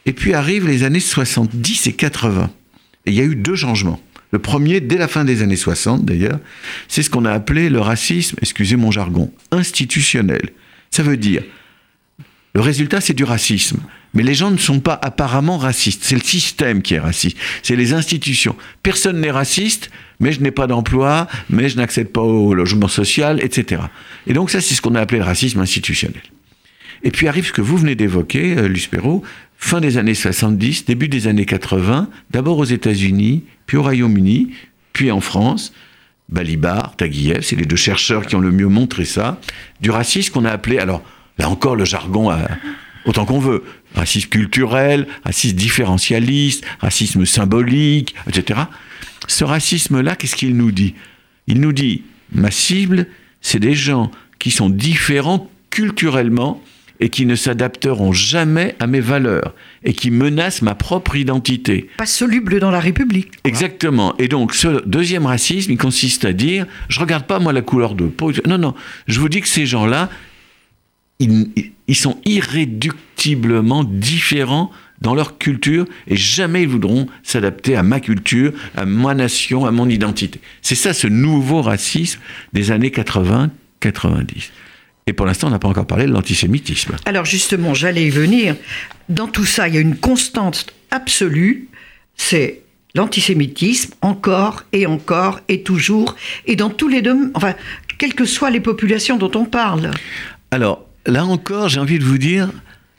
Et 0.06 0.12
puis 0.12 0.34
arrivent 0.34 0.68
les 0.68 0.84
années 0.84 1.00
70 1.00 1.88
et 1.88 1.92
80. 1.94 2.50
Et 3.06 3.10
il 3.10 3.14
y 3.14 3.20
a 3.20 3.24
eu 3.24 3.36
deux 3.36 3.56
changements. 3.56 4.00
Le 4.32 4.38
premier, 4.38 4.80
dès 4.80 4.96
la 4.96 5.08
fin 5.08 5.24
des 5.24 5.42
années 5.42 5.56
60 5.56 6.04
d'ailleurs, 6.04 6.40
c'est 6.88 7.02
ce 7.02 7.10
qu'on 7.10 7.24
a 7.24 7.32
appelé 7.32 7.70
le 7.70 7.80
racisme, 7.80 8.36
excusez 8.42 8.76
mon 8.76 8.90
jargon, 8.90 9.32
institutionnel. 9.52 10.50
Ça 10.90 11.02
veut 11.02 11.16
dire, 11.16 11.42
le 12.54 12.60
résultat 12.60 13.00
c'est 13.00 13.14
du 13.14 13.24
racisme. 13.24 13.78
Mais 14.14 14.22
les 14.22 14.34
gens 14.34 14.50
ne 14.50 14.56
sont 14.56 14.80
pas 14.80 14.98
apparemment 15.02 15.58
racistes. 15.58 16.04
C'est 16.04 16.14
le 16.14 16.22
système 16.22 16.82
qui 16.82 16.94
est 16.94 17.00
raciste. 17.00 17.36
C'est 17.62 17.74
les 17.74 17.92
institutions. 17.92 18.54
Personne 18.82 19.20
n'est 19.20 19.32
raciste, 19.32 19.90
mais 20.20 20.32
je 20.32 20.40
n'ai 20.40 20.52
pas 20.52 20.68
d'emploi, 20.68 21.26
mais 21.50 21.68
je 21.68 21.76
n'accède 21.76 22.08
pas 22.08 22.22
au 22.22 22.54
logement 22.54 22.88
social, 22.88 23.42
etc. 23.42 23.82
Et 24.28 24.32
donc 24.32 24.50
ça, 24.50 24.60
c'est 24.60 24.74
ce 24.74 24.80
qu'on 24.80 24.94
a 24.94 25.00
appelé 25.00 25.18
le 25.18 25.24
racisme 25.24 25.60
institutionnel. 25.60 26.22
Et 27.02 27.10
puis 27.10 27.28
arrive 27.28 27.46
ce 27.46 27.52
que 27.52 27.60
vous 27.60 27.76
venez 27.76 27.96
d'évoquer, 27.96 28.56
euh, 28.56 28.66
Luce 28.66 28.86
Perrault, 28.86 29.22
fin 29.64 29.80
des 29.80 29.96
années 29.96 30.14
70, 30.14 30.84
début 30.84 31.08
des 31.08 31.26
années 31.26 31.46
80, 31.46 32.10
d'abord 32.30 32.58
aux 32.58 32.64
États-Unis, 32.66 33.44
puis 33.64 33.78
au 33.78 33.82
Royaume-Uni, 33.82 34.50
puis 34.92 35.10
en 35.10 35.20
France. 35.22 35.72
Balibar, 36.28 36.94
Taguieff, 36.96 37.40
c'est 37.46 37.56
les 37.56 37.64
deux 37.64 37.76
chercheurs 37.76 38.26
qui 38.26 38.36
ont 38.36 38.40
le 38.40 38.50
mieux 38.50 38.68
montré 38.68 39.04
ça, 39.06 39.40
du 39.80 39.90
racisme 39.90 40.32
qu'on 40.34 40.44
a 40.44 40.50
appelé, 40.50 40.78
alors 40.78 41.02
là 41.38 41.48
encore 41.48 41.76
le 41.76 41.84
jargon 41.86 42.28
a- 42.30 42.46
autant 43.06 43.24
qu'on 43.24 43.38
veut, 43.38 43.64
racisme 43.94 44.28
culturel, 44.28 45.06
racisme 45.24 45.56
différentialiste, 45.56 46.64
racisme 46.80 47.24
symbolique, 47.24 48.14
etc. 48.28 48.60
Ce 49.28 49.44
racisme-là, 49.44 50.14
qu'est-ce 50.16 50.36
qu'il 50.36 50.56
nous 50.56 50.72
dit? 50.72 50.94
Il 51.46 51.60
nous 51.60 51.72
dit, 51.72 52.02
ma 52.32 52.50
cible, 52.50 53.06
c'est 53.40 53.60
des 53.60 53.74
gens 53.74 54.10
qui 54.38 54.50
sont 54.50 54.68
différents 54.68 55.50
culturellement 55.70 56.62
et 57.04 57.10
qui 57.10 57.26
ne 57.26 57.34
s'adapteront 57.34 58.14
jamais 58.14 58.76
à 58.80 58.86
mes 58.86 59.00
valeurs 59.00 59.54
et 59.84 59.92
qui 59.92 60.10
menacent 60.10 60.62
ma 60.62 60.74
propre 60.74 61.16
identité. 61.16 61.90
pas 61.98 62.06
soluble 62.06 62.58
dans 62.60 62.70
la 62.70 62.80
République. 62.80 63.30
Exactement. 63.44 64.14
Et 64.18 64.26
donc, 64.26 64.54
ce 64.54 64.82
deuxième 64.88 65.26
racisme, 65.26 65.70
il 65.70 65.76
consiste 65.76 66.24
à 66.24 66.32
dire, 66.32 66.64
je 66.88 67.00
regarde 67.00 67.26
pas 67.26 67.40
moi 67.40 67.52
la 67.52 67.60
couleur 67.60 67.94
de 67.94 68.06
peau. 68.06 68.32
Non, 68.46 68.56
non. 68.56 68.74
Je 69.06 69.20
vous 69.20 69.28
dis 69.28 69.42
que 69.42 69.48
ces 69.48 69.66
gens-là, 69.66 70.08
ils, 71.18 71.50
ils 71.88 71.94
sont 71.94 72.16
irréductiblement 72.24 73.84
différents 73.84 74.70
dans 75.02 75.14
leur 75.14 75.36
culture 75.36 75.84
et 76.06 76.16
jamais 76.16 76.62
ils 76.62 76.68
voudront 76.68 77.06
s'adapter 77.22 77.76
à 77.76 77.82
ma 77.82 78.00
culture, 78.00 78.54
à 78.74 78.86
ma 78.86 79.12
nation, 79.12 79.66
à 79.66 79.70
mon 79.72 79.90
identité. 79.90 80.40
C'est 80.62 80.74
ça 80.74 80.94
ce 80.94 81.06
nouveau 81.06 81.60
racisme 81.60 82.20
des 82.54 82.70
années 82.70 82.88
80-90. 82.88 83.50
Et 85.06 85.12
pour 85.12 85.26
l'instant, 85.26 85.48
on 85.48 85.50
n'a 85.50 85.58
pas 85.58 85.68
encore 85.68 85.86
parlé 85.86 86.06
de 86.06 86.12
l'antisémitisme. 86.12 86.96
Alors 87.04 87.24
justement, 87.24 87.74
j'allais 87.74 88.06
y 88.06 88.10
venir. 88.10 88.56
Dans 89.08 89.28
tout 89.28 89.44
ça, 89.44 89.68
il 89.68 89.74
y 89.74 89.78
a 89.78 89.80
une 89.80 89.96
constante 89.96 90.66
absolue, 90.90 91.68
c'est 92.16 92.62
l'antisémitisme, 92.94 93.92
encore 94.00 94.64
et 94.72 94.86
encore 94.86 95.40
et 95.48 95.62
toujours, 95.62 96.16
et 96.46 96.56
dans 96.56 96.70
tous 96.70 96.88
les 96.88 97.02
domaines, 97.02 97.30
enfin, 97.34 97.54
quelles 97.98 98.14
que 98.14 98.24
soient 98.24 98.50
les 98.50 98.60
populations 98.60 99.16
dont 99.16 99.32
on 99.34 99.44
parle. 99.44 99.90
Alors, 100.50 100.86
là 101.06 101.24
encore, 101.24 101.68
j'ai 101.68 101.80
envie 101.80 101.98
de 101.98 102.04
vous 102.04 102.18
dire, 102.18 102.50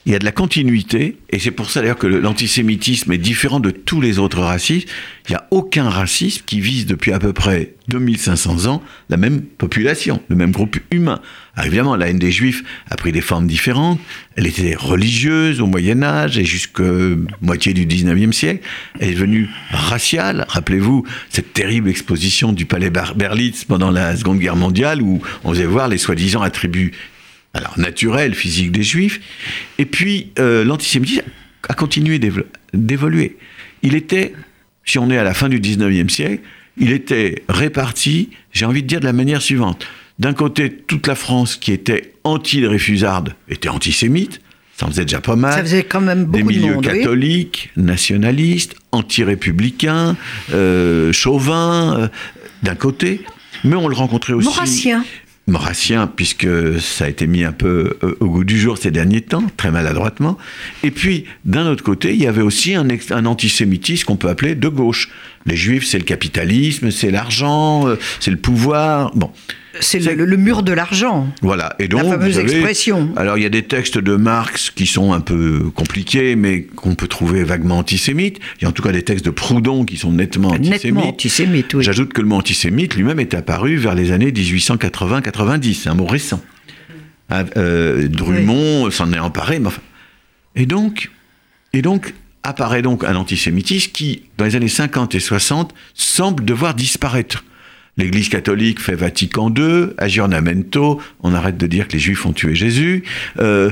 il 0.06 0.12
y 0.12 0.16
a 0.16 0.20
de 0.20 0.26
la 0.26 0.32
continuité, 0.32 1.18
et 1.32 1.40
c'est 1.40 1.50
pour 1.50 1.72
ça 1.72 1.82
d'ailleurs 1.82 1.98
que 1.98 2.06
l'antisémitisme 2.06 3.12
est 3.12 3.18
différent 3.18 3.60
de 3.60 3.72
tous 3.72 4.02
les 4.02 4.20
autres 4.20 4.40
racismes. 4.40 4.88
Il 5.28 5.32
n'y 5.32 5.36
a 5.36 5.48
aucun 5.50 5.90
racisme 5.90 6.44
qui 6.46 6.62
vise 6.62 6.86
depuis 6.86 7.12
à 7.12 7.18
peu 7.18 7.34
près 7.34 7.74
2500 7.88 8.68
ans 8.68 8.84
la 9.10 9.18
même 9.18 9.42
population, 9.42 10.22
le 10.30 10.36
même 10.36 10.52
groupe 10.52 10.78
humain. 10.92 11.22
Alors 11.56 11.66
évidemment, 11.66 11.96
la 11.96 12.10
haine 12.10 12.20
des 12.20 12.32
juifs 12.32 12.64
a 12.92 12.98
pris 12.98 13.12
des 13.12 13.22
formes 13.22 13.48
différentes. 13.48 14.00
Elle 14.36 14.46
était 14.46 14.76
religieuse 14.76 15.60
au 15.60 15.66
Moyen 15.66 16.04
Âge 16.04 16.38
et 16.38 16.46
jusqu'à 16.46 16.84
moitié 17.42 17.74
du 17.74 17.88
19e 17.88 18.32
siècle. 18.32 18.64
Elle 19.00 19.10
est 19.10 19.14
devenue 19.14 19.50
raciale. 19.72 20.46
Rappelez-vous 20.50 21.04
cette 21.30 21.54
terrible 21.54 21.90
exposition 21.90 22.52
du 22.52 22.68
palais 22.68 22.92
Berlitz 22.92 23.64
pendant 23.64 23.90
la 23.90 24.16
Seconde 24.16 24.38
Guerre 24.38 24.56
mondiale 24.56 25.02
où 25.02 25.20
on 25.44 25.50
faisait 25.54 25.66
voir 25.66 25.88
les 25.88 25.98
soi-disant 25.98 26.44
attributs 26.44 26.92
alors 27.56 27.80
naturel, 27.80 28.36
physique 28.36 28.72
des 28.72 28.84
juifs, 28.84 29.22
et 29.80 29.86
puis 29.86 30.32
euh, 30.40 30.64
l'antisémitisme 30.64 31.24
a 31.68 31.74
continué 31.74 32.20
d'évoluer. 32.74 33.38
Il 33.82 33.96
était, 33.96 34.34
si 34.84 35.00
on 35.00 35.10
est 35.10 35.18
à 35.18 35.24
la 35.24 35.34
fin 35.34 35.50
du 35.50 35.60
19e 35.60 36.10
siècle, 36.10 36.44
il 36.78 36.92
était 36.92 37.44
réparti, 37.48 38.30
j'ai 38.52 38.66
envie 38.66 38.84
de 38.84 38.88
dire 38.88 39.00
de 39.00 39.06
la 39.06 39.14
manière 39.14 39.42
suivante. 39.42 39.88
D'un 40.20 40.34
côté, 40.34 40.70
toute 40.70 41.08
la 41.08 41.16
France 41.16 41.56
qui 41.56 41.72
était 41.72 42.14
anti-réfusarde 42.24 43.36
était 43.50 43.70
antisémite, 43.70 44.42
ça 44.78 44.86
en 44.86 44.90
faisait 44.90 45.06
déjà 45.06 45.22
pas 45.22 45.38
mal. 45.38 45.54
Ça 45.54 45.62
faisait 45.62 45.84
quand 45.84 46.02
même 46.02 46.26
beaucoup 46.26 46.38
Des 46.38 46.44
milieux 46.44 46.70
de 46.70 46.74
monde, 46.76 46.84
catholiques, 46.84 47.72
nationalistes, 47.78 48.76
anti-républicains, 48.92 50.18
euh, 50.54 51.14
chauvins, 51.14 51.98
euh, 51.98 52.08
d'un 52.62 52.76
côté. 52.76 53.22
Mais 53.64 53.76
on 53.78 53.88
le 53.88 53.96
rencontrait 53.96 54.34
aussi. 54.34 54.50
Maurassien 54.50 55.06
maurassien, 55.48 56.08
puisque 56.08 56.48
ça 56.80 57.06
a 57.06 57.08
été 57.08 57.28
mis 57.28 57.44
un 57.44 57.52
peu 57.52 57.98
euh, 58.04 58.18
au 58.20 58.28
goût 58.28 58.44
du 58.44 58.60
jour 58.60 58.78
ces 58.78 58.92
derniers 58.92 59.22
temps, 59.22 59.44
très 59.58 59.72
maladroitement. 59.72 60.38
Et 60.84 60.92
puis, 60.92 61.26
d'un 61.46 61.68
autre 61.68 61.84
côté, 61.84 62.14
il 62.14 62.22
y 62.22 62.28
avait 62.28 62.42
aussi 62.42 62.74
un, 62.74 62.88
un 63.12 63.26
antisémitisme 63.26 64.06
qu'on 64.06 64.16
peut 64.16 64.30
appeler 64.30 64.56
de 64.56 64.68
gauche. 64.68 65.10
Les 65.46 65.56
juifs, 65.56 65.86
c'est 65.86 66.00
le 66.00 66.04
capitalisme, 66.04 66.90
c'est 66.90 67.12
l'argent, 67.12 67.88
euh, 67.88 67.96
c'est 68.20 68.32
le 68.32 68.38
pouvoir. 68.38 69.12
Bon. 69.16 69.32
C'est 69.80 70.00
le, 70.00 70.38
mur 70.38 70.64
de 70.64 70.72
l'argent. 70.72 71.28
Voilà. 71.42 71.76
Et 71.80 71.88
donc, 71.88 72.04
la 72.04 72.12
fameuse 72.12 72.40
expression. 72.40 73.12
Alors, 73.16 73.38
il 73.38 73.44
y 73.44 73.46
a 73.46 73.50
des 73.50 73.64
textes 73.64 73.98
de 73.98 74.16
Marx 74.16 74.70
qui 74.70 74.86
sont 74.86 75.14
un 75.14 75.22
peu 75.22 75.70
compliqués, 75.74 76.36
mais 76.36 76.64
qu'on 76.64 76.96
peut 76.96 77.08
trouver 77.08 77.44
vaguement 77.44 77.80
antisémites. 77.80 78.40
Il 78.60 78.64
y 78.64 78.66
a 78.66 78.70
en 78.70 78.72
tout 78.72 78.82
cas 78.82 78.92
des 78.92 79.04
textes 79.04 79.26
de 79.26 79.32
Proudhon 79.32 79.86
qui 79.86 79.98
sont 79.98 80.12
nettement 80.12 80.50
antisémites. 80.50 80.84
Nettement 80.84 81.10
antisémites, 81.10 81.74
oui. 81.74 81.84
J'ajoute 81.84 82.14
que 82.14 82.22
le 82.22 82.28
mot 82.28 82.38
antisémite 82.38 82.96
lui-même 82.96 83.20
est 83.20 83.34
apparu 83.34 83.76
vers 83.76 83.96
les 83.96 84.12
années 84.12 84.32
1880-90. 84.32 85.74
C'est 85.74 85.90
un 85.90 85.96
mot 85.96 86.06
récent. 86.06 86.42
Ah, 87.30 87.44
euh, 87.58 88.08
Drummond 88.08 88.92
s'en 88.92 89.12
est 89.12 89.20
emparé. 89.20 89.60
Mais 89.60 89.68
enfin. 89.68 89.82
Et 90.56 90.66
donc, 90.66 91.12
et 91.74 91.82
donc, 91.82 92.14
apparaît 92.44 92.82
donc 92.82 93.04
un 93.04 93.16
antisémitisme 93.16 93.92
qui, 93.92 94.24
dans 94.38 94.46
les 94.46 94.56
années 94.56 94.68
50 94.68 95.16
et 95.16 95.20
60, 95.20 95.74
semble 95.94 96.46
devoir 96.46 96.74
disparaître. 96.74 97.44
L'Église 97.98 98.28
catholique 98.28 98.82
fait 98.82 98.96
Vatican 98.96 99.54
II, 99.56 99.88
aggiornamento, 99.98 101.02
on 101.22 101.34
arrête 101.34 101.58
de 101.58 101.68
dire 101.68 101.88
que 101.88 101.94
les 101.94 102.00
Juifs 102.00 102.26
ont 102.26 102.34
tué 102.34 102.54
Jésus. 102.54 103.04
Euh, 103.40 103.72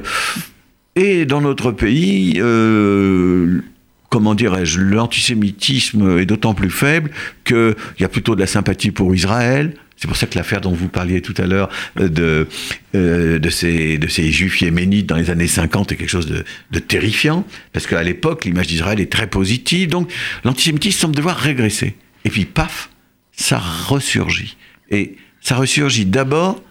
et 0.96 1.26
dans 1.26 1.42
notre 1.42 1.72
pays, 1.72 2.36
euh, 2.38 3.62
comment 4.10 4.34
dirais-je, 4.34 4.80
l'antisémitisme 4.80 6.20
est 6.20 6.26
d'autant 6.26 6.54
plus 6.54 6.70
faible 6.70 7.12
qu'il 7.44 7.76
y 8.00 8.04
a 8.06 8.08
plutôt 8.08 8.36
de 8.36 8.40
la 8.40 8.48
sympathie 8.48 8.92
pour 8.92 9.14
Israël. 9.14 9.74
C'est 9.98 10.08
pour 10.08 10.16
ça 10.16 10.26
que 10.26 10.38
l'affaire 10.38 10.62
dont 10.62 10.72
vous 10.72 10.88
parliez 10.88 11.22
tout 11.22 11.34
à 11.38 11.46
l'heure 11.46 11.70
euh, 12.00 12.08
de, 12.08 12.48
de, 12.94 13.50
ces, 13.50 13.98
de 13.98 14.08
ces 14.08 14.32
juifs 14.32 14.62
yéménites 14.62 15.06
dans 15.06 15.18
les 15.18 15.32
années 15.32 15.48
50 15.48 15.92
est 15.92 15.96
quelque 15.98 16.10
chose 16.10 16.28
de, 16.28 16.46
de 16.72 16.80
terrifiant, 16.80 17.46
parce 17.74 17.88
qu'à 17.88 18.04
l'époque, 18.04 18.46
l'image 18.46 18.68
d'Israël 18.68 19.02
est 19.02 19.12
très 19.12 19.28
positive, 19.28 19.90
donc 19.90 20.10
l'antisémitisme 20.46 21.02
semble 21.02 21.16
devoir 21.16 21.36
régresser. 21.36 21.96
Et 22.26 22.30
puis, 22.30 22.46
paf, 22.46 22.90
ça 23.36 23.60
ressurgit. 23.60 24.58
Et 24.90 25.16
ça 25.42 25.56
ressurgit 25.56 26.06
d'abord 26.06 26.62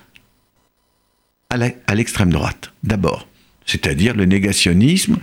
à 1.51 1.95
l'extrême 1.95 2.31
droite, 2.31 2.73
d'abord. 2.83 3.29
C'est-à-dire 3.67 4.15
le 4.15 4.25
négationnisme, 4.25 5.19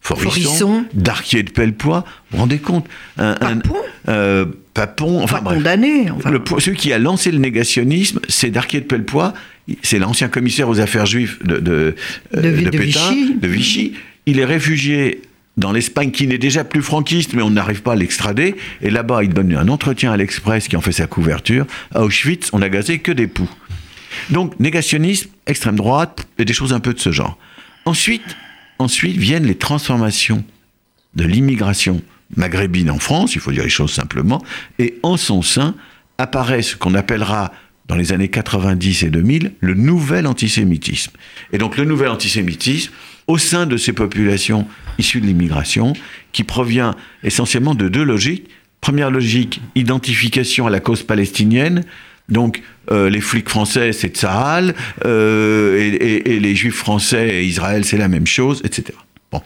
Forisson, 0.00 0.84
Darquier 0.92 1.42
de 1.42 1.50
Pellepoix, 1.50 2.04
vous 2.30 2.36
vous 2.36 2.38
rendez 2.38 2.58
compte 2.58 2.86
un, 3.16 3.34
Papon, 3.34 3.76
euh, 4.08 4.44
Papon 4.74 5.22
enfin 5.22 5.40
condamné. 5.40 6.06
Le, 6.30 6.42
celui 6.60 6.76
qui 6.76 6.92
a 6.92 6.98
lancé 6.98 7.30
le 7.30 7.38
négationnisme, 7.38 8.20
c'est 8.28 8.50
Darquier 8.50 8.80
de 8.80 8.86
Pellepoix, 8.86 9.32
c'est 9.82 9.98
l'ancien 9.98 10.28
commissaire 10.28 10.68
aux 10.68 10.78
affaires 10.78 11.06
juives 11.06 11.38
de, 11.44 11.56
de, 11.56 11.94
de, 12.34 12.38
euh, 12.38 12.70
Vichy. 12.70 13.34
de 13.34 13.48
Vichy. 13.48 13.94
Il 14.26 14.40
est 14.40 14.44
réfugié 14.44 15.22
dans 15.56 15.72
l'Espagne 15.72 16.10
qui 16.10 16.26
n'est 16.26 16.38
déjà 16.38 16.64
plus 16.64 16.82
franquiste, 16.82 17.34
mais 17.34 17.42
on 17.42 17.50
n'arrive 17.50 17.82
pas 17.82 17.92
à 17.92 17.96
l'extrader. 17.96 18.56
Et 18.80 18.90
là-bas, 18.90 19.22
il 19.22 19.30
donne 19.30 19.54
un 19.54 19.68
entretien 19.68 20.12
à 20.12 20.16
l'Express 20.16 20.68
qui 20.68 20.76
en 20.76 20.80
fait 20.80 20.92
sa 20.92 21.06
couverture. 21.06 21.66
À 21.94 22.02
Auschwitz, 22.02 22.50
on 22.52 22.58
n'a 22.58 22.68
gazé 22.68 22.98
que 22.98 23.12
des 23.12 23.26
poux. 23.26 23.50
Donc, 24.30 24.58
négationnisme, 24.60 25.30
extrême 25.46 25.76
droite, 25.76 26.26
et 26.38 26.44
des 26.44 26.52
choses 26.52 26.72
un 26.72 26.80
peu 26.80 26.94
de 26.94 27.00
ce 27.00 27.12
genre. 27.12 27.38
Ensuite, 27.84 28.36
ensuite 28.78 29.16
viennent 29.16 29.46
les 29.46 29.56
transformations 29.56 30.44
de 31.14 31.24
l'immigration 31.24 32.02
maghrébine 32.36 32.90
en 32.90 32.98
France, 32.98 33.34
il 33.34 33.40
faut 33.40 33.52
dire 33.52 33.62
les 33.62 33.70
choses 33.70 33.92
simplement, 33.92 34.42
et 34.78 34.98
en 35.02 35.16
son 35.16 35.42
sein 35.42 35.74
apparaît 36.18 36.62
ce 36.62 36.76
qu'on 36.76 36.94
appellera 36.94 37.52
dans 37.86 37.96
les 37.96 38.12
années 38.12 38.28
90 38.28 39.02
et 39.04 39.10
2000 39.10 39.52
le 39.60 39.74
nouvel 39.74 40.26
antisémitisme. 40.26 41.12
Et 41.52 41.58
donc 41.58 41.76
le 41.76 41.84
nouvel 41.84 42.08
antisémitisme, 42.08 42.92
au 43.26 43.38
sein 43.38 43.66
de 43.66 43.76
ces 43.76 43.92
populations 43.92 44.66
issues 44.98 45.20
de 45.20 45.26
l'immigration, 45.26 45.94
qui 46.32 46.44
provient 46.44 46.94
essentiellement 47.22 47.74
de 47.74 47.88
deux 47.88 48.04
logiques. 48.04 48.48
Première 48.80 49.10
logique, 49.10 49.62
identification 49.74 50.66
à 50.66 50.70
la 50.70 50.80
cause 50.80 51.02
palestinienne, 51.02 51.84
donc 52.28 52.62
euh, 52.90 53.08
les 53.08 53.20
flics 53.20 53.48
français, 53.48 53.92
c'est 53.92 54.16
Tsahal, 54.16 54.74
euh, 55.04 55.78
et, 55.78 56.38
les 56.38 56.54
juifs 56.54 56.76
français 56.76 57.28
et 57.28 57.44
Israël, 57.44 57.84
c'est 57.84 57.96
la 57.96 58.08
même 58.08 58.26
chose, 58.26 58.60
etc. 58.64 58.96
Bon, 59.32 59.40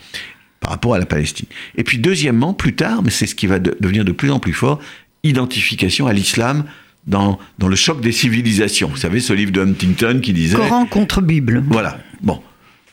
par 0.60 0.70
rapport 0.70 0.94
à 0.94 0.98
la 0.98 1.06
Palestine. 1.06 1.46
Et 1.76 1.84
puis 1.84 1.98
deuxièmement, 1.98 2.52
plus 2.52 2.74
tard, 2.74 3.02
mais 3.02 3.10
c'est 3.10 3.26
ce 3.26 3.34
qui 3.34 3.46
va 3.46 3.58
devenir 3.58 4.04
de 4.04 4.12
plus 4.12 4.30
en 4.30 4.38
plus 4.38 4.52
fort, 4.52 4.80
identification 5.22 6.06
à 6.06 6.12
l'islam 6.12 6.64
dans, 7.06 7.38
dans 7.58 7.68
le 7.68 7.76
choc 7.76 8.00
des 8.00 8.12
civilisations. 8.12 8.88
Vous 8.88 8.96
savez, 8.96 9.20
ce 9.20 9.32
livre 9.32 9.52
de 9.52 9.62
Huntington 9.62 10.20
qui 10.22 10.32
disait... 10.32 10.56
Coran 10.56 10.86
contre 10.86 11.20
Bible. 11.20 11.64
Voilà. 11.68 11.98
Bon. 12.22 12.40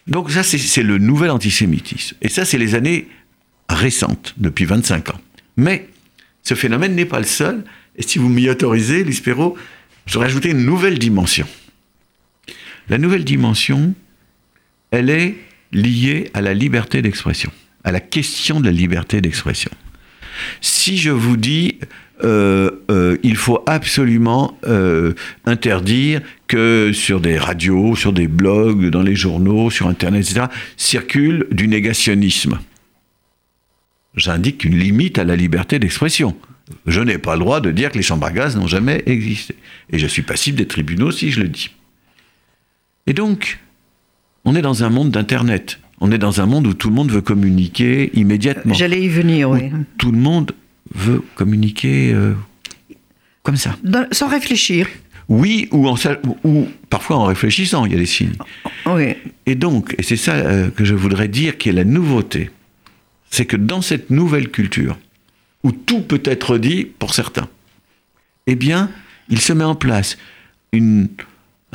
Donc 0.07 0.31
ça, 0.31 0.43
c'est 0.43 0.83
le 0.83 0.97
nouvel 0.97 1.31
antisémitisme. 1.31 2.15
Et 2.21 2.29
ça, 2.29 2.45
c'est 2.45 2.57
les 2.57 2.75
années 2.75 3.07
récentes, 3.69 4.33
depuis 4.37 4.65
25 4.65 5.09
ans. 5.09 5.21
Mais 5.57 5.89
ce 6.43 6.53
phénomène 6.53 6.95
n'est 6.95 7.05
pas 7.05 7.19
le 7.19 7.25
seul. 7.25 7.63
Et 7.95 8.03
si 8.03 8.19
vous 8.19 8.29
m'y 8.29 8.49
autorisez, 8.49 9.03
Lispero, 9.03 9.57
je 10.05 10.13
voudrais 10.13 10.27
ajouter 10.27 10.49
une 10.51 10.65
nouvelle 10.65 10.99
dimension. 10.99 11.47
La 12.87 12.99
nouvelle 12.99 13.23
dimension, 13.23 13.95
elle 14.91 15.09
est 15.09 15.35
liée 15.71 16.29
à 16.35 16.41
la 16.41 16.53
liberté 16.53 17.01
d'expression, 17.01 17.51
à 17.83 17.91
la 17.91 17.99
question 17.99 18.59
de 18.59 18.65
la 18.65 18.71
liberté 18.71 19.21
d'expression. 19.21 19.71
Si 20.61 20.97
je 20.97 21.11
vous 21.11 21.37
dis 21.37 21.79
euh, 22.23 22.71
euh, 22.89 23.17
il 23.23 23.35
faut 23.35 23.61
absolument 23.65 24.57
euh, 24.65 25.13
interdire 25.45 26.21
que 26.47 26.91
sur 26.93 27.19
des 27.19 27.37
radios, 27.37 27.95
sur 27.95 28.13
des 28.13 28.27
blogs, 28.27 28.89
dans 28.89 29.01
les 29.01 29.15
journaux, 29.15 29.69
sur 29.69 29.87
Internet, 29.87 30.25
etc., 30.29 30.45
circule 30.77 31.47
du 31.51 31.67
négationnisme. 31.67 32.59
J'indique 34.15 34.63
une 34.63 34.79
limite 34.79 35.19
à 35.19 35.25
la 35.25 35.35
liberté 35.35 35.77
d'expression. 35.77 36.37
Je 36.87 37.01
n'ai 37.01 37.17
pas 37.17 37.33
le 37.33 37.41
droit 37.41 37.59
de 37.59 37.71
dire 37.71 37.91
que 37.91 37.97
les 37.97 38.03
chambres 38.03 38.25
à 38.25 38.31
gaz 38.31 38.55
n'ont 38.55 38.67
jamais 38.67 39.03
existé. 39.05 39.55
Et 39.91 39.99
je 39.99 40.07
suis 40.07 40.21
passible 40.21 40.57
des 40.57 40.67
tribunaux 40.67 41.11
si 41.11 41.31
je 41.31 41.41
le 41.41 41.49
dis. 41.49 41.71
Et 43.07 43.13
donc, 43.13 43.59
on 44.45 44.55
est 44.55 44.61
dans 44.61 44.83
un 44.83 44.89
monde 44.89 45.11
d'Internet. 45.11 45.79
On 46.05 46.11
est 46.11 46.19
dans 46.19 46.39
un 46.39 46.45
monde 46.45 46.67
où 46.67 46.75
tout 46.75 46.89
le 46.89 46.93
monde 46.93 47.11
veut 47.11 47.21
communiquer 47.21 48.11
immédiatement. 48.13 48.75
J'allais 48.75 49.01
y 49.01 49.07
venir, 49.07 49.49
oui. 49.49 49.71
Tout 49.97 50.11
le 50.11 50.19
monde 50.19 50.51
veut 50.93 51.23
communiquer 51.33 52.13
euh, 52.13 52.35
comme 53.41 53.55
ça. 53.55 53.75
sans 54.11 54.27
réfléchir. 54.27 54.87
Oui, 55.29 55.67
ou, 55.71 55.87
en, 55.87 55.95
ou 56.43 56.67
parfois 56.91 57.15
en 57.15 57.23
réfléchissant, 57.23 57.85
il 57.85 57.93
y 57.93 57.95
a 57.95 57.97
des 57.97 58.05
signes. 58.05 58.35
Oui. 58.85 59.15
Et 59.47 59.55
donc, 59.55 59.95
et 59.97 60.03
c'est 60.03 60.15
ça 60.15 60.33
euh, 60.35 60.69
que 60.69 60.85
je 60.85 60.93
voudrais 60.93 61.27
dire 61.27 61.57
qui 61.57 61.69
est 61.69 61.73
la 61.73 61.85
nouveauté, 61.85 62.51
c'est 63.31 63.47
que 63.47 63.57
dans 63.57 63.81
cette 63.81 64.11
nouvelle 64.11 64.49
culture, 64.49 64.99
où 65.63 65.71
tout 65.71 66.01
peut 66.01 66.21
être 66.23 66.59
dit 66.59 66.85
pour 66.85 67.15
certains, 67.15 67.49
eh 68.45 68.53
bien, 68.53 68.91
il 69.29 69.41
se 69.41 69.53
met 69.53 69.63
en 69.63 69.73
place 69.73 70.19
une, 70.71 71.07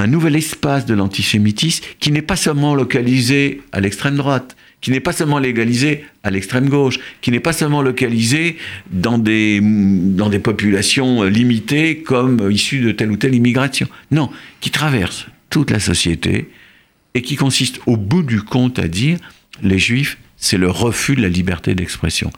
un 0.00 0.06
nouvel 0.06 0.36
espace 0.36 0.86
de 0.86 0.94
l'antisémitisme 0.94 1.84
qui 2.00 2.10
n'est 2.10 2.22
pas 2.22 2.36
seulement 2.36 2.74
localisé 2.74 3.60
à 3.72 3.80
l'extrême 3.80 4.16
droite, 4.16 4.56
qui 4.80 4.90
n'est 4.90 5.00
pas 5.00 5.12
seulement 5.12 5.38
légalisé 5.38 6.04
à 6.22 6.30
l'extrême 6.30 6.68
gauche, 6.68 6.98
qui 7.20 7.30
n'est 7.30 7.40
pas 7.40 7.52
seulement 7.52 7.82
localisé 7.82 8.56
dans 8.90 9.18
des, 9.18 9.60
dans 9.62 10.30
des 10.30 10.38
populations 10.38 11.24
limitées 11.24 11.98
comme 11.98 12.50
issues 12.50 12.80
de 12.80 12.92
telle 12.92 13.10
ou 13.10 13.16
telle 13.16 13.34
immigration. 13.34 13.88
Non, 14.10 14.30
qui 14.60 14.70
traverse 14.70 15.26
toute 15.50 15.70
la 15.70 15.80
société 15.80 16.48
et 17.14 17.22
qui 17.22 17.36
consiste 17.36 17.80
au 17.86 17.96
bout 17.96 18.22
du 18.22 18.40
compte 18.40 18.78
à 18.78 18.88
dire 18.88 19.18
les 19.62 19.78
juifs, 19.78 20.16
c'est 20.36 20.56
le 20.56 20.70
refus 20.70 21.14
de 21.14 21.22
la 21.22 21.28
liberté 21.28 21.74
d'expression. 21.74 22.30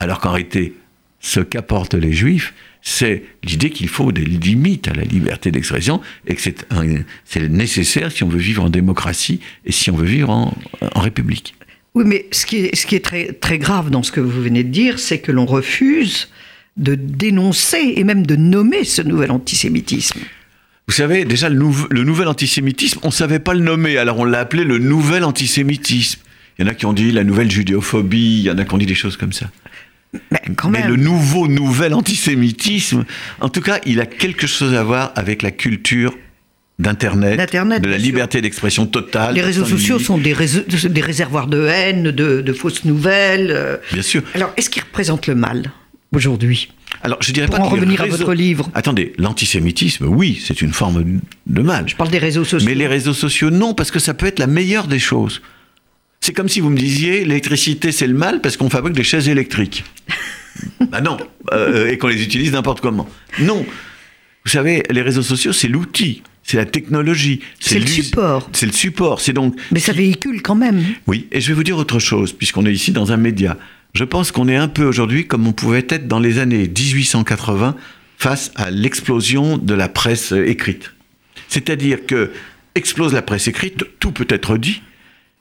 Alors 0.00 0.18
qu'en 0.18 0.32
réalité, 0.32 0.74
ce 1.20 1.38
qu'apportent 1.38 1.94
les 1.94 2.12
juifs, 2.12 2.52
c'est 2.82 3.22
l'idée 3.44 3.70
qu'il 3.70 3.88
faut 3.88 4.12
des 4.12 4.24
limites 4.24 4.88
à 4.88 4.94
la 4.94 5.02
liberté 5.02 5.50
d'expression 5.50 6.00
et 6.26 6.34
que 6.34 6.40
c'est 6.40 7.48
nécessaire 7.48 8.10
si 8.10 8.24
on 8.24 8.28
veut 8.28 8.38
vivre 8.38 8.64
en 8.64 8.70
démocratie 8.70 9.40
et 9.64 9.72
si 9.72 9.90
on 9.90 9.96
veut 9.96 10.06
vivre 10.06 10.30
en, 10.30 10.54
république. 10.96 11.54
Oui, 11.94 12.04
mais 12.06 12.26
ce 12.30 12.46
qui 12.46 12.56
est, 12.58 12.76
ce 12.76 12.86
qui 12.86 12.94
est 12.94 13.04
très, 13.04 13.32
très 13.32 13.58
grave 13.58 13.90
dans 13.90 14.02
ce 14.02 14.12
que 14.12 14.20
vous 14.20 14.42
venez 14.42 14.64
de 14.64 14.70
dire, 14.70 14.98
c'est 14.98 15.18
que 15.18 15.32
l'on 15.32 15.46
refuse 15.46 16.28
de 16.76 16.94
dénoncer 16.94 17.94
et 17.96 18.04
même 18.04 18.24
de 18.24 18.36
nommer 18.36 18.84
ce 18.84 19.02
nouvel 19.02 19.30
antisémitisme. 19.30 20.20
Vous 20.86 20.94
savez, 20.94 21.24
déjà, 21.24 21.48
le, 21.48 21.58
le 21.90 22.04
nouvel 22.04 22.28
antisémitisme, 22.28 23.00
on 23.02 23.08
ne 23.08 23.12
savait 23.12 23.38
pas 23.38 23.54
le 23.54 23.60
nommer, 23.60 23.98
alors 23.98 24.18
on 24.18 24.24
l'a 24.24 24.40
appelé 24.40 24.64
le 24.64 24.78
nouvel 24.78 25.24
antisémitisme. 25.24 26.20
Il 26.58 26.62
y 26.62 26.68
en 26.68 26.70
a 26.70 26.74
qui 26.74 26.86
ont 26.86 26.92
dit 26.92 27.12
la 27.12 27.24
nouvelle 27.24 27.50
judéophobie, 27.50 28.40
il 28.40 28.42
y 28.42 28.50
en 28.50 28.58
a 28.58 28.64
qui 28.64 28.74
ont 28.74 28.78
dit 28.78 28.86
des 28.86 28.94
choses 28.94 29.16
comme 29.16 29.32
ça. 29.32 29.50
Mais, 30.30 30.40
quand 30.56 30.70
même. 30.70 30.88
le 30.88 30.96
nouveau, 30.96 31.46
nouvel 31.46 31.94
antisémitisme, 31.94 33.04
en 33.40 33.48
tout 33.48 33.60
cas, 33.60 33.80
il 33.86 34.00
a 34.00 34.06
quelque 34.06 34.46
chose 34.46 34.74
à 34.74 34.82
voir 34.82 35.12
avec 35.14 35.42
la 35.42 35.52
culture 35.52 36.16
d'Internet, 36.80 37.52
de 37.82 37.88
la 37.88 37.98
liberté 37.98 38.40
d'expression 38.40 38.86
totale. 38.86 39.34
Les 39.34 39.42
réseaux 39.42 39.64
sociaux 39.64 39.98
sont 39.98 40.18
des, 40.18 40.34
des, 40.34 41.00
réservoirs 41.00 41.46
de 41.46 41.66
haine, 41.66 42.10
de, 42.10 42.52
fausses 42.52 42.84
nouvelles. 42.84 43.50
Euh. 43.50 43.76
Bien 43.92 44.02
sûr. 44.02 44.22
Alors, 44.34 44.52
est-ce 44.56 44.70
qu'ils 44.70 44.82
représentent 44.82 45.26
le 45.26 45.34
mal 45.34 45.70
aujourd'hui? 46.12 46.70
Alors, 47.02 47.18
je 47.22 47.32
dirais 47.32 47.46
Pour 47.46 47.56
pas 47.56 47.62
en 47.62 47.68
revenir 47.68 48.00
à 48.00 48.06
votre 48.06 48.34
livre. 48.34 48.70
Attendez, 48.74 49.12
l'antisémitisme, 49.18 50.06
oui, 50.06 50.42
c'est 50.44 50.60
une 50.60 50.72
forme 50.72 51.20
de 51.46 51.62
mal. 51.62 51.88
Je 51.88 51.96
parle 51.96 52.10
des 52.10 52.18
réseaux 52.18 52.44
sociaux. 52.44 52.68
Mais 52.68 52.74
les 52.74 52.86
réseaux 52.86 53.14
sociaux, 53.14 53.50
non, 53.50 53.74
parce 53.74 53.90
que 53.90 53.98
ça 53.98 54.14
peut 54.14 54.26
être 54.26 54.38
la 54.38 54.46
meilleure 54.46 54.86
des 54.86 54.98
choses. 54.98 55.40
C'est 56.22 56.34
comme 56.34 56.50
si 56.50 56.60
vous 56.60 56.68
me 56.68 56.76
disiez 56.76 57.24
l'électricité 57.24 57.92
c'est 57.92 58.06
le 58.06 58.14
mal 58.14 58.42
parce 58.42 58.58
qu'on 58.58 58.68
fabrique 58.68 58.94
des 58.94 59.04
chaises 59.04 59.28
électriques. 59.28 59.84
bah 60.90 61.00
non, 61.00 61.16
euh, 61.52 61.90
et 61.90 61.96
qu'on 61.96 62.08
les 62.08 62.22
utilise 62.22 62.52
n'importe 62.52 62.80
comment. 62.80 63.08
Non. 63.40 63.64
Vous 64.44 64.50
savez, 64.50 64.82
les 64.90 65.00
réseaux 65.00 65.22
sociaux 65.22 65.52
c'est 65.52 65.68
l'outil, 65.68 66.22
c'est 66.42 66.58
la 66.58 66.66
technologie, 66.66 67.40
c'est 67.58 67.78
le 67.78 67.86
support. 67.86 68.50
C'est 68.52 68.66
le 68.66 68.72
support, 68.72 69.20
c'est 69.20 69.32
donc. 69.32 69.56
Mais 69.72 69.80
ça 69.80 69.92
véhicule 69.92 70.42
quand 70.42 70.54
même. 70.54 70.84
Oui, 71.06 71.26
et 71.32 71.40
je 71.40 71.48
vais 71.48 71.54
vous 71.54 71.64
dire 71.64 71.78
autre 71.78 71.98
chose 71.98 72.34
puisqu'on 72.34 72.66
est 72.66 72.72
ici 72.72 72.92
dans 72.92 73.12
un 73.12 73.16
média. 73.16 73.56
Je 73.94 74.04
pense 74.04 74.30
qu'on 74.30 74.48
est 74.48 74.56
un 74.56 74.68
peu 74.68 74.84
aujourd'hui 74.84 75.26
comme 75.26 75.46
on 75.46 75.52
pouvait 75.52 75.86
être 75.88 76.06
dans 76.06 76.20
les 76.20 76.38
années 76.38 76.68
1880 76.68 77.76
face 78.18 78.52
à 78.56 78.70
l'explosion 78.70 79.56
de 79.56 79.72
la 79.72 79.88
presse 79.88 80.32
écrite. 80.32 80.92
C'est-à-dire 81.48 82.04
que 82.04 82.30
explose 82.74 83.14
la 83.14 83.22
presse 83.22 83.48
écrite, 83.48 83.84
tout 83.98 84.12
peut 84.12 84.26
être 84.28 84.58
dit, 84.58 84.82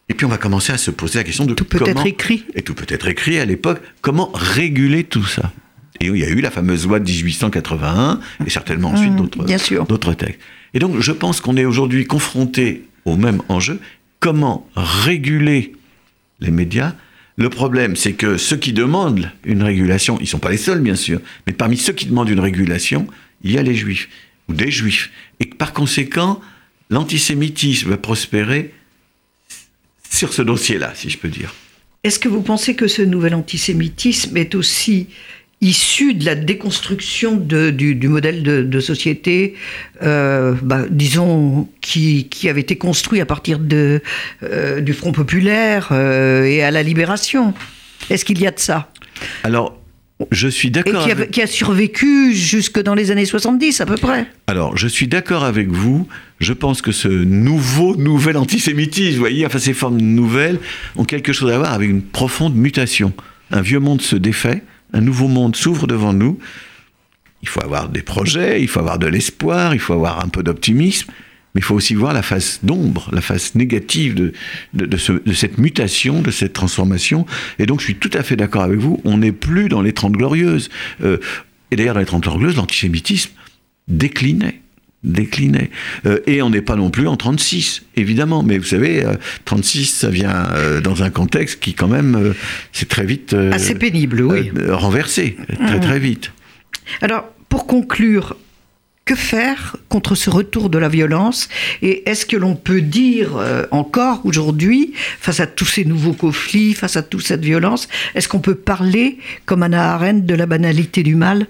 et 0.10 0.16
puis 0.16 0.26
on 0.26 0.30
va 0.30 0.38
commencer 0.38 0.74
à 0.74 0.78
se 0.78 0.92
poser 0.92 1.20
la 1.20 1.24
question 1.24 1.46
de 1.46 1.54
tout 1.54 1.66
peut 1.66 1.80
être 1.88 2.06
écrit. 2.06 2.46
Et 2.56 2.64
tout 2.64 2.74
peut 2.74 2.88
être 2.90 3.08
écrit 3.08 3.40
à 3.40 3.46
l'époque. 3.46 3.80
Comment 4.02 4.32
réguler 4.34 5.04
tout 5.04 5.24
ça? 5.24 5.54
Et 6.02 6.08
il 6.08 6.18
y 6.18 6.24
a 6.24 6.30
eu 6.30 6.42
la 6.42 6.50
fameuse 6.50 6.88
loi 6.88 7.00
de 7.00 7.06
1881 7.10 8.20
et 8.46 8.50
certainement 8.50 8.90
ensuite 8.90 9.14
mmh, 9.14 9.86
d'autres 9.88 10.14
textes. 10.14 10.40
Et 10.74 10.80
donc 10.80 11.00
je 11.00 11.12
pense 11.12 11.42
qu'on 11.42 11.58
est 11.58 11.66
aujourd'hui 11.66 12.06
confronté 12.06 12.88
au 13.06 13.18
même 13.18 13.42
enjeu. 13.50 13.80
Comment 14.20 14.68
réguler 14.76 15.74
les 16.40 16.52
médias? 16.52 16.94
Le 17.38 17.50
problème, 17.50 17.96
c'est 17.96 18.14
que 18.14 18.38
ceux 18.38 18.58
qui 18.58 18.74
demandent 18.74 19.32
une 19.46 19.64
régulation, 19.64 20.18
ils 20.20 20.24
ne 20.24 20.28
sont 20.28 20.40
pas 20.40 20.52
les 20.52 20.58
seuls 20.58 20.82
bien 20.82 20.96
sûr, 20.96 21.22
mais 21.48 21.54
parmi 21.54 21.78
ceux 21.78 21.94
qui 21.94 22.06
demandent 22.06 22.30
une 22.30 22.40
régulation, 22.40 23.08
il 23.44 23.52
y 23.52 23.58
a 23.58 23.64
les 23.64 23.76
juifs 23.76 24.10
ou 24.50 24.54
des 24.54 24.72
juifs. 24.72 25.12
Et 25.40 25.46
par 25.46 25.72
conséquent, 25.72 26.42
l'antisémitisme 26.90 27.92
va 27.92 27.98
prospérer 27.98 28.74
sur 30.10 30.34
ce 30.34 30.42
dossier-là, 30.42 30.92
si 30.96 31.10
je 31.10 31.18
peux 31.18 31.30
dire. 31.30 31.54
Est-ce 32.04 32.20
que 32.20 32.30
vous 32.30 32.42
pensez 32.42 32.76
que 32.76 32.88
ce 32.88 33.02
nouvel 33.02 33.36
antisémitisme 33.36 34.38
est 34.38 34.56
aussi 34.56 35.08
issu 35.62 36.14
de 36.14 36.26
la 36.26 36.36
déconstruction 36.36 37.36
du, 37.36 38.08
modèle 38.08 38.44
de, 38.44 38.80
société, 38.80 39.56
euh, 40.02 40.56
bah, 40.62 40.86
disons, 40.90 41.68
qui, 41.82 42.30
avait 42.48 42.62
été 42.62 42.78
construit 42.78 43.20
à 43.20 43.26
partir 43.26 43.60
de, 43.60 44.02
euh, 44.44 44.80
du 44.80 44.94
Front 44.94 45.12
populaire 45.12 45.90
euh, 45.92 46.46
et 46.46 46.64
à 46.64 46.72
la 46.72 46.84
libération? 46.84 47.54
Est-ce 48.10 48.24
qu'il 48.24 48.40
y 48.40 48.48
a 48.48 48.52
de 48.52 48.60
ça? 48.60 48.90
Alors, 49.44 49.79
je 50.32 50.48
suis 50.48 50.70
d'accord. 50.70 51.08
Et 51.08 51.30
qui 51.30 51.42
a, 51.42 51.48
survécu 51.48 52.34
jusque 52.36 52.82
dans 52.82 52.94
les 52.94 53.12
années 53.12 53.26
70 53.26 53.82
à 53.82 53.86
peu 53.86 53.96
près. 53.96 54.28
Alors, 54.48 54.78
je 54.78 54.88
suis 54.88 55.08
d'accord 55.08 55.44
avec 55.44 55.70
vous. 55.70 56.08
Je 56.40 56.54
pense 56.54 56.82
que 56.82 56.92
ce 56.92 57.08
nouveau, 57.08 57.96
nouvel 57.96 58.38
antisémitisme, 58.38 59.14
vous 59.14 59.20
voyez, 59.20 59.46
enfin 59.46 59.60
ces 59.60 59.74
formes 59.74 59.98
nouvelles, 59.98 60.60
ont 60.96 61.06
quelque 61.06 61.34
chose 61.34 61.52
à 61.52 61.58
voir 61.58 61.74
avec 61.74 61.90
une 61.90 62.02
profonde 62.02 62.56
mutation. 62.56 63.14
Un 63.52 63.62
vieux 63.62 63.80
monde 63.80 64.02
se 64.02 64.16
défait, 64.16 64.62
un 64.94 65.02
nouveau 65.02 65.28
monde 65.28 65.56
s'ouvre 65.56 65.88
devant 65.88 66.14
nous. 66.14 66.38
Il 67.42 67.48
faut 67.48 67.64
avoir 67.64 67.88
des 67.88 68.02
projets, 68.02 68.62
il 68.62 68.68
faut 68.68 68.80
avoir 68.80 69.00
de 69.00 69.08
l'espoir, 69.08 69.74
il 69.74 69.80
faut 69.80 69.94
avoir 69.94 70.24
un 70.24 70.28
peu 70.28 70.44
d'optimisme. 70.44 71.12
Mais 71.56 71.62
il 71.62 71.64
faut 71.64 71.76
aussi 71.76 71.96
voir 71.96 72.14
la 72.14 72.22
face 72.22 72.60
d'ombre, 72.64 73.10
la 73.12 73.22
face 73.22 73.56
négative 73.56 74.16
de, 74.16 74.34
de, 74.74 75.34
cette 75.34 75.58
mutation, 75.58 76.22
de 76.22 76.32
cette 76.32 76.54
transformation. 76.54 77.26
Et 77.58 77.66
donc 77.66 77.80
je 77.80 77.86
suis 77.86 77.96
tout 77.96 78.12
à 78.14 78.24
fait 78.24 78.36
d'accord 78.36 78.64
avec 78.64 78.80
vous, 78.80 79.02
on 79.04 79.18
n'est 79.18 79.32
plus 79.32 79.70
dans 79.70 79.82
les 79.82 79.94
Trente 79.94 80.14
Glorieuses. 80.14 80.70
Euh, 81.04 81.18
et 81.72 81.76
d'ailleurs, 81.76 81.96
dans 81.96 82.00
les 82.00 82.06
Trente 82.06 82.24
Glorieuses, 82.24 82.56
l'antisémitisme 82.56 83.32
déclinait 83.88 84.62
déclinait. 85.02 85.70
Euh, 86.06 86.20
et 86.28 86.42
on 86.42 86.50
n'est 86.50 86.62
pas 86.62 86.76
non 86.76 86.90
plus 86.90 87.08
en 87.08 87.16
36, 87.16 87.84
évidemment. 87.96 88.44
Mais 88.44 88.58
vous 88.58 88.66
savez, 88.66 89.06
36, 89.46 89.80
euh, 89.80 90.08
ça 90.08 90.10
vient 90.10 90.50
dans 90.84 91.04
un 91.04 91.10
contexte 91.10 91.62
qui, 91.62 91.74
quand 91.74 91.88
même, 91.88 92.34
c'est 92.74 92.90
très 92.90 93.06
vite... 93.06 93.34
Assez 93.34 93.76
pénible, 93.76 94.22
oui. 94.24 94.52
renversé, 94.68 95.38
très 95.66 95.78
mmh. 95.78 95.80
très 95.80 96.00
vite. 96.00 96.34
Alors, 97.02 97.30
pour 97.48 97.66
conclure, 97.66 98.36
que 99.10 99.16
faire 99.16 99.76
contre 99.90 100.14
ce 100.14 100.30
retour 100.30 100.70
de 100.70 100.78
la 100.78 100.88
violence 100.88 101.50
Et 101.82 102.08
est-ce 102.08 102.28
que 102.28 102.38
l'on 102.38 102.56
peut 102.56 102.82
dire 102.82 103.38
euh, 103.38 103.66
encore 103.72 104.24
aujourd'hui, 104.24 104.94
face 105.20 105.40
à 105.40 105.48
tous 105.48 105.66
ces 105.66 105.84
nouveaux 105.84 106.14
conflits, 106.14 106.76
face 106.76 106.96
à 106.96 107.02
toute 107.02 107.26
cette 107.26 107.44
violence, 107.44 107.88
est-ce 108.14 108.30
qu'on 108.30 108.40
peut 108.40 108.54
parler, 108.54 109.18
comme 109.48 109.64
Anna 109.64 109.96
Arendt, 109.96 110.28
de 110.28 110.36
la 110.36 110.46
banalité 110.46 111.02
du 111.02 111.16
mal? 111.16 111.48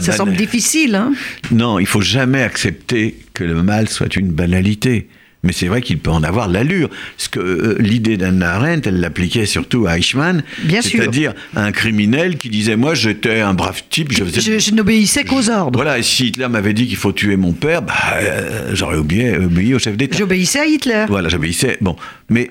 Ça 0.00 0.12
semble 0.12 0.34
difficile, 0.34 0.94
hein? 0.94 1.12
Non, 1.52 1.78
il 1.78 1.86
faut 1.86 2.00
jamais 2.00 2.42
accepter 2.42 3.18
que 3.34 3.44
le 3.44 3.62
mal 3.62 3.90
soit 3.90 4.16
une 4.16 4.30
banalité. 4.30 5.08
Mais 5.42 5.52
c'est 5.52 5.68
vrai 5.68 5.80
qu'il 5.80 5.98
peut 5.98 6.10
en 6.10 6.22
avoir 6.22 6.48
l'allure. 6.48 6.90
Ce 7.16 7.28
que 7.28 7.40
euh, 7.40 7.76
l'idée 7.78 8.16
d'Anna 8.16 8.54
Arendt, 8.54 8.88
elle 8.88 9.00
l'appliquait 9.00 9.46
surtout 9.46 9.86
à 9.86 9.98
Eichmann, 9.98 10.42
c'est-à-dire 10.82 11.32
un 11.56 11.72
criminel 11.72 12.36
qui 12.36 12.50
disait 12.50 12.76
moi 12.76 12.94
j'étais 12.94 13.40
un 13.40 13.54
brave 13.54 13.82
type, 13.88 14.12
je, 14.12 14.24
je, 14.24 14.74
n'obéissais 14.74 15.24
qu'aux 15.24 15.48
ordres. 15.48 15.78
Voilà, 15.78 15.98
et 15.98 16.02
si 16.02 16.28
Hitler 16.28 16.48
m'avait 16.48 16.74
dit 16.74 16.86
qu'il 16.86 16.96
faut 16.96 17.12
tuer 17.12 17.36
mon 17.36 17.52
père, 17.52 17.82
bah, 17.82 17.94
euh, 18.16 18.70
j'aurais 18.74 18.98
oublié, 18.98 19.36
obéi 19.36 19.74
au 19.74 19.78
chef 19.78 19.96
d'État. 19.96 20.18
J'obéissais 20.18 20.60
à 20.60 20.66
Hitler. 20.66 21.06
Voilà, 21.08 21.28
j'obéissais. 21.28 21.78
Bon, 21.80 21.96
mais 22.28 22.50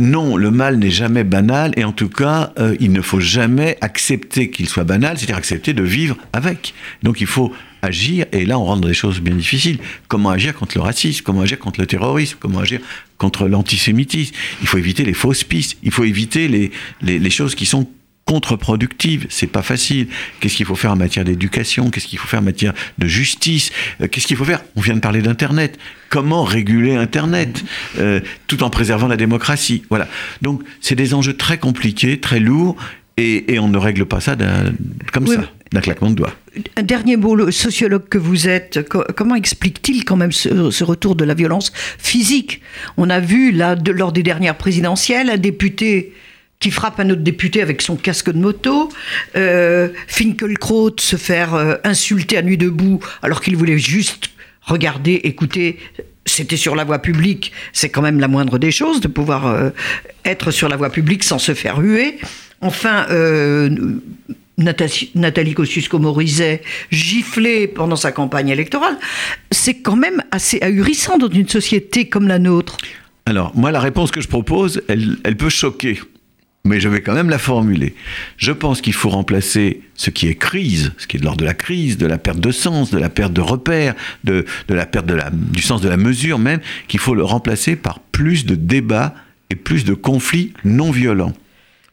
non, 0.00 0.38
le 0.38 0.50
mal 0.50 0.78
n'est 0.78 0.90
jamais 0.90 1.24
banal, 1.24 1.72
et 1.76 1.84
en 1.84 1.92
tout 1.92 2.08
cas, 2.08 2.54
euh, 2.58 2.74
il 2.80 2.90
ne 2.90 3.02
faut 3.02 3.20
jamais 3.20 3.76
accepter 3.82 4.50
qu'il 4.50 4.66
soit 4.66 4.84
banal, 4.84 5.18
c'est-à-dire 5.18 5.36
accepter 5.36 5.74
de 5.74 5.82
vivre 5.82 6.16
avec. 6.32 6.72
Donc 7.02 7.20
il 7.20 7.26
faut 7.26 7.52
agir, 7.82 8.24
et 8.32 8.46
là 8.46 8.58
on 8.58 8.64
rentre 8.64 8.80
dans 8.80 8.88
des 8.88 8.94
choses 8.94 9.20
bien 9.20 9.34
difficiles. 9.34 9.78
Comment 10.08 10.30
agir 10.30 10.54
contre 10.54 10.78
le 10.78 10.82
racisme? 10.82 11.22
Comment 11.22 11.42
agir 11.42 11.58
contre 11.58 11.80
le 11.80 11.86
terrorisme? 11.86 12.38
Comment 12.40 12.60
agir 12.60 12.80
contre 13.18 13.46
l'antisémitisme? 13.46 14.34
Il 14.62 14.66
faut 14.66 14.78
éviter 14.78 15.04
les 15.04 15.12
fausses 15.12 15.44
pistes, 15.44 15.76
il 15.82 15.92
faut 15.92 16.04
éviter 16.04 16.48
les, 16.48 16.70
les, 17.02 17.30
choses 17.30 17.54
qui 17.54 17.66
sont 17.66 17.86
contre-productives, 18.24 19.26
c'est 19.28 19.46
pas 19.46 19.62
facile. 19.62 20.08
Qu'est-ce 20.38 20.56
qu'il 20.56 20.66
faut 20.66 20.76
faire 20.76 20.92
en 20.92 20.96
matière 20.96 21.24
d'éducation? 21.24 21.90
Qu'est-ce 21.90 22.06
qu'il 22.06 22.18
faut 22.18 22.28
faire 22.28 22.40
en 22.40 22.44
matière 22.44 22.74
de 22.98 23.06
justice? 23.06 23.72
Euh, 24.00 24.06
Qu'est-ce 24.08 24.26
qu'il 24.26 24.36
faut 24.36 24.44
faire? 24.44 24.62
On 24.76 24.80
vient 24.80 24.94
de 24.94 25.00
parler 25.00 25.20
d'Internet. 25.20 25.78
Comment 26.10 26.44
réguler 26.44 26.94
Internet? 26.94 27.64
Euh, 27.98 28.20
tout 28.46 28.62
en 28.62 28.70
préservant 28.70 29.08
la 29.08 29.16
démocratie 29.16 29.82
Voilà. 29.90 30.06
Donc 30.42 30.62
c'est 30.80 30.94
des 30.94 31.14
enjeux 31.14 31.36
très 31.36 31.58
compliqués, 31.58 32.20
très 32.20 32.40
lourds, 32.40 32.76
et, 33.20 33.58
on 33.58 33.68
ne 33.68 33.78
règle 33.78 34.06
pas 34.06 34.20
ça 34.20 34.36
comme 35.12 35.26
ça, 35.26 35.42
d'un 35.72 35.80
claquement 35.80 36.10
de 36.10 36.14
doigts. 36.14 36.32
Un 36.76 36.82
dernier 36.82 37.16
mot, 37.16 37.34
le 37.34 37.50
sociologue 37.50 38.08
que 38.08 38.18
vous 38.18 38.48
êtes, 38.48 38.80
comment 38.88 39.34
explique-t-il 39.34 40.04
quand 40.04 40.16
même 40.16 40.32
ce, 40.32 40.84
retour 40.84 41.16
de 41.16 41.24
la 41.24 41.34
violence 41.34 41.72
physique? 41.98 42.62
On 42.96 43.10
a 43.10 43.20
vu, 43.20 43.52
là, 43.52 43.76
lors 43.94 44.12
des 44.12 44.22
dernières 44.22 44.56
présidentielles, 44.56 45.28
un 45.28 45.36
député 45.36 46.12
qui 46.60 46.70
frappe 46.70 47.00
un 47.00 47.08
autre 47.08 47.22
député 47.22 47.62
avec 47.62 47.80
son 47.80 47.96
casque 47.96 48.30
de 48.30 48.38
moto, 48.38 48.90
euh, 49.34 49.88
Finkelkraut 50.06 50.94
se 51.00 51.16
faire 51.16 51.54
euh, 51.54 51.76
insulter 51.84 52.36
à 52.36 52.42
nuit 52.42 52.58
debout 52.58 53.00
alors 53.22 53.40
qu'il 53.40 53.56
voulait 53.56 53.78
juste 53.78 54.30
regarder, 54.62 55.14
écouter 55.24 55.78
c'était 56.26 56.58
sur 56.58 56.76
la 56.76 56.84
voie 56.84 56.98
publique, 56.98 57.52
c'est 57.72 57.88
quand 57.88 58.02
même 58.02 58.20
la 58.20 58.28
moindre 58.28 58.58
des 58.58 58.70
choses 58.70 59.00
de 59.00 59.08
pouvoir 59.08 59.46
euh, 59.46 59.70
être 60.26 60.50
sur 60.50 60.68
la 60.68 60.76
voie 60.76 60.90
publique 60.90 61.24
sans 61.24 61.38
se 61.38 61.54
faire 61.54 61.80
huer. 61.80 62.18
Enfin, 62.60 63.06
euh, 63.10 63.98
Nathalie 64.58 65.54
Kosciusko-Morizet 65.54 66.60
giflée 66.90 67.66
pendant 67.68 67.96
sa 67.96 68.12
campagne 68.12 68.50
électorale, 68.50 68.98
c'est 69.50 69.80
quand 69.80 69.96
même 69.96 70.22
assez 70.30 70.58
ahurissant 70.60 71.16
dans 71.16 71.30
une 71.30 71.48
société 71.48 72.10
comme 72.10 72.28
la 72.28 72.38
nôtre. 72.38 72.76
Alors, 73.24 73.52
moi, 73.56 73.70
la 73.70 73.80
réponse 73.80 74.10
que 74.10 74.20
je 74.20 74.28
propose, 74.28 74.82
elle, 74.88 75.16
elle 75.24 75.38
peut 75.38 75.48
choquer 75.48 75.98
mais 76.64 76.80
je 76.80 76.88
vais 76.88 77.00
quand 77.00 77.14
même 77.14 77.30
la 77.30 77.38
formuler. 77.38 77.94
Je 78.36 78.52
pense 78.52 78.80
qu'il 78.80 78.92
faut 78.92 79.08
remplacer 79.08 79.80
ce 79.94 80.10
qui 80.10 80.28
est 80.28 80.34
crise, 80.34 80.92
ce 80.98 81.06
qui 81.06 81.16
est 81.16 81.20
de 81.20 81.24
l'ordre 81.24 81.40
de 81.40 81.46
la 81.46 81.54
crise, 81.54 81.96
de 81.96 82.06
la 82.06 82.18
perte 82.18 82.40
de 82.40 82.52
sens, 82.52 82.90
de 82.90 82.98
la 82.98 83.08
perte 83.08 83.32
de 83.32 83.40
repères, 83.40 83.94
de, 84.24 84.44
la 84.68 84.86
perte 84.86 85.10
du 85.32 85.62
sens 85.62 85.80
de 85.80 85.88
la 85.88 85.96
mesure 85.96 86.38
même, 86.38 86.60
qu'il 86.88 87.00
faut 87.00 87.14
le 87.14 87.24
remplacer 87.24 87.76
par 87.76 88.00
plus 88.00 88.44
de 88.44 88.54
débats 88.54 89.14
et 89.48 89.56
plus 89.56 89.84
de 89.84 89.94
conflits 89.94 90.52
non 90.64 90.90
violents. 90.90 91.32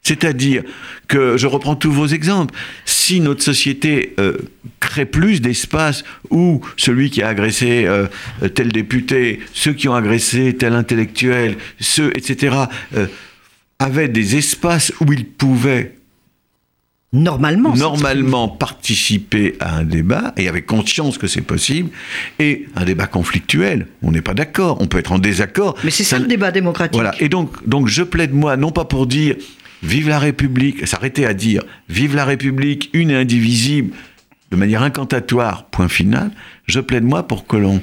C'est-à-dire 0.02 0.62
que, 1.08 1.36
je 1.36 1.46
reprends 1.46 1.74
tous 1.74 1.90
vos 1.90 2.06
exemples, 2.06 2.54
si 2.84 3.20
notre 3.20 3.42
société 3.42 4.14
euh, 4.20 4.36
crée 4.80 5.06
plus 5.06 5.40
d'espace 5.40 6.04
où 6.30 6.60
celui 6.76 7.10
qui 7.10 7.20
a 7.22 7.28
agressé 7.28 7.84
euh, 7.86 8.06
tel 8.54 8.68
député, 8.68 9.40
ceux 9.52 9.72
qui 9.72 9.88
ont 9.88 9.94
agressé 9.94 10.54
tel 10.54 10.74
intellectuel, 10.74 11.56
ceux, 11.80 12.10
etc., 12.14 12.56
avaient 13.78 14.08
des 14.08 14.36
espaces 14.36 14.92
où 15.00 15.12
ils 15.12 15.26
pouvaient 15.26 15.98
normalement, 17.12 17.74
normalement 17.74 18.48
participer 18.48 19.56
à 19.60 19.76
un 19.76 19.84
débat 19.84 20.34
et 20.36 20.48
avec 20.48 20.66
conscience 20.66 21.16
que 21.16 21.26
c'est 21.26 21.42
possible 21.42 21.90
et 22.38 22.66
un 22.76 22.84
débat 22.84 23.06
conflictuel. 23.06 23.86
On 24.02 24.10
n'est 24.10 24.22
pas 24.22 24.34
d'accord, 24.34 24.78
on 24.80 24.86
peut 24.86 24.98
être 24.98 25.12
en 25.12 25.18
désaccord. 25.18 25.76
Mais 25.84 25.90
c'est 25.90 26.04
ça, 26.04 26.18
le 26.18 26.26
débat 26.26 26.50
démocratique. 26.50 26.94
Voilà. 26.94 27.14
Et 27.20 27.28
donc, 27.28 27.66
donc 27.66 27.88
je 27.88 28.02
plaide 28.02 28.34
moi 28.34 28.56
non 28.56 28.72
pas 28.72 28.84
pour 28.84 29.06
dire 29.06 29.36
vive 29.82 30.08
la 30.08 30.18
République, 30.18 30.86
s'arrêter 30.86 31.24
à 31.24 31.34
dire 31.34 31.62
vive 31.88 32.14
la 32.14 32.24
République, 32.24 32.90
une 32.92 33.10
et 33.10 33.16
indivisible, 33.16 33.94
de 34.50 34.56
manière 34.56 34.82
incantatoire, 34.82 35.66
point 35.66 35.88
final. 35.88 36.30
Je 36.66 36.80
plaide 36.80 37.04
moi 37.04 37.22
pour 37.22 37.46
que 37.46 37.56
l'on 37.56 37.80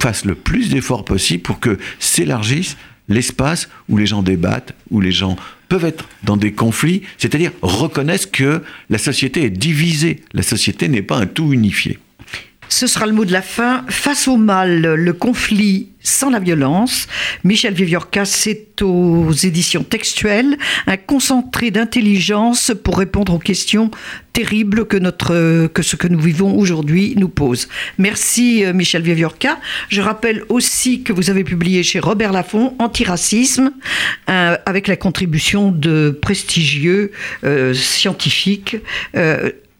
fasse 0.00 0.24
le 0.24 0.34
plus 0.34 0.70
d'efforts 0.70 1.04
possible 1.04 1.42
pour 1.42 1.60
que 1.60 1.78
s'élargisse 1.98 2.76
l'espace 3.08 3.68
où 3.88 3.96
les 3.96 4.06
gens 4.06 4.22
débattent, 4.22 4.74
où 4.90 5.00
les 5.00 5.12
gens 5.12 5.36
peuvent 5.68 5.84
être 5.84 6.08
dans 6.22 6.36
des 6.36 6.52
conflits, 6.52 7.02
c'est-à-dire 7.18 7.52
reconnaissent 7.62 8.26
que 8.26 8.62
la 8.90 8.98
société 8.98 9.44
est 9.44 9.50
divisée, 9.50 10.22
la 10.32 10.42
société 10.42 10.88
n'est 10.88 11.02
pas 11.02 11.16
un 11.16 11.26
tout 11.26 11.52
unifié. 11.52 11.98
Ce 12.68 12.86
sera 12.86 13.06
le 13.06 13.12
mot 13.12 13.24
de 13.24 13.32
la 13.32 13.42
fin. 13.42 13.84
Face 13.88 14.28
au 14.28 14.36
mal, 14.36 14.94
le 14.94 15.12
conflit 15.12 15.88
sans 16.04 16.30
la 16.30 16.38
violence. 16.38 17.08
Michel 17.42 17.74
Viviorca, 17.74 18.24
c'est 18.24 18.80
aux 18.82 19.32
éditions 19.32 19.82
textuelles, 19.82 20.56
un 20.86 20.96
concentré 20.96 21.70
d'intelligence 21.70 22.72
pour 22.84 22.98
répondre 22.98 23.34
aux 23.34 23.38
questions 23.38 23.90
terribles 24.32 24.84
que, 24.86 24.96
notre, 24.96 25.66
que 25.68 25.82
ce 25.82 25.96
que 25.96 26.06
nous 26.06 26.20
vivons 26.20 26.56
aujourd'hui 26.56 27.14
nous 27.16 27.28
pose. 27.28 27.68
Merci 27.98 28.64
euh, 28.64 28.72
Michel 28.72 29.02
Viviorca. 29.02 29.58
Je 29.88 30.02
rappelle 30.02 30.44
aussi 30.48 31.02
que 31.02 31.12
vous 31.12 31.30
avez 31.30 31.44
publié 31.44 31.82
chez 31.82 32.00
Robert 32.00 32.32
Laffont 32.32 32.74
Antiracisme, 32.78 33.72
euh, 34.28 34.56
avec 34.66 34.88
la 34.88 34.96
contribution 34.96 35.70
de 35.70 36.16
prestigieux 36.20 37.12
euh, 37.44 37.72
scientifiques 37.72 38.76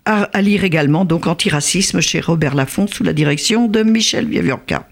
à, 0.05 0.43
lire 0.43 0.65
également, 0.65 1.05
donc 1.05 1.27
Antiracisme 1.27 2.01
chez 2.01 2.21
Robert 2.21 2.55
Laffont 2.55 2.87
sous 2.87 3.05
la 3.05 3.13
direction 3.13 3.67
de 3.69 3.83
Michel 3.83 4.27
Viviorca. 4.27 4.87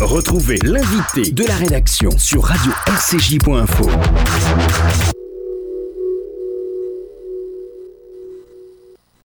Retrouvez 0.00 0.58
l'invité 0.62 1.30
de 1.30 1.44
la 1.44 1.56
rédaction 1.56 2.10
sur 2.18 2.44
radio-rcj.info. 2.44 3.88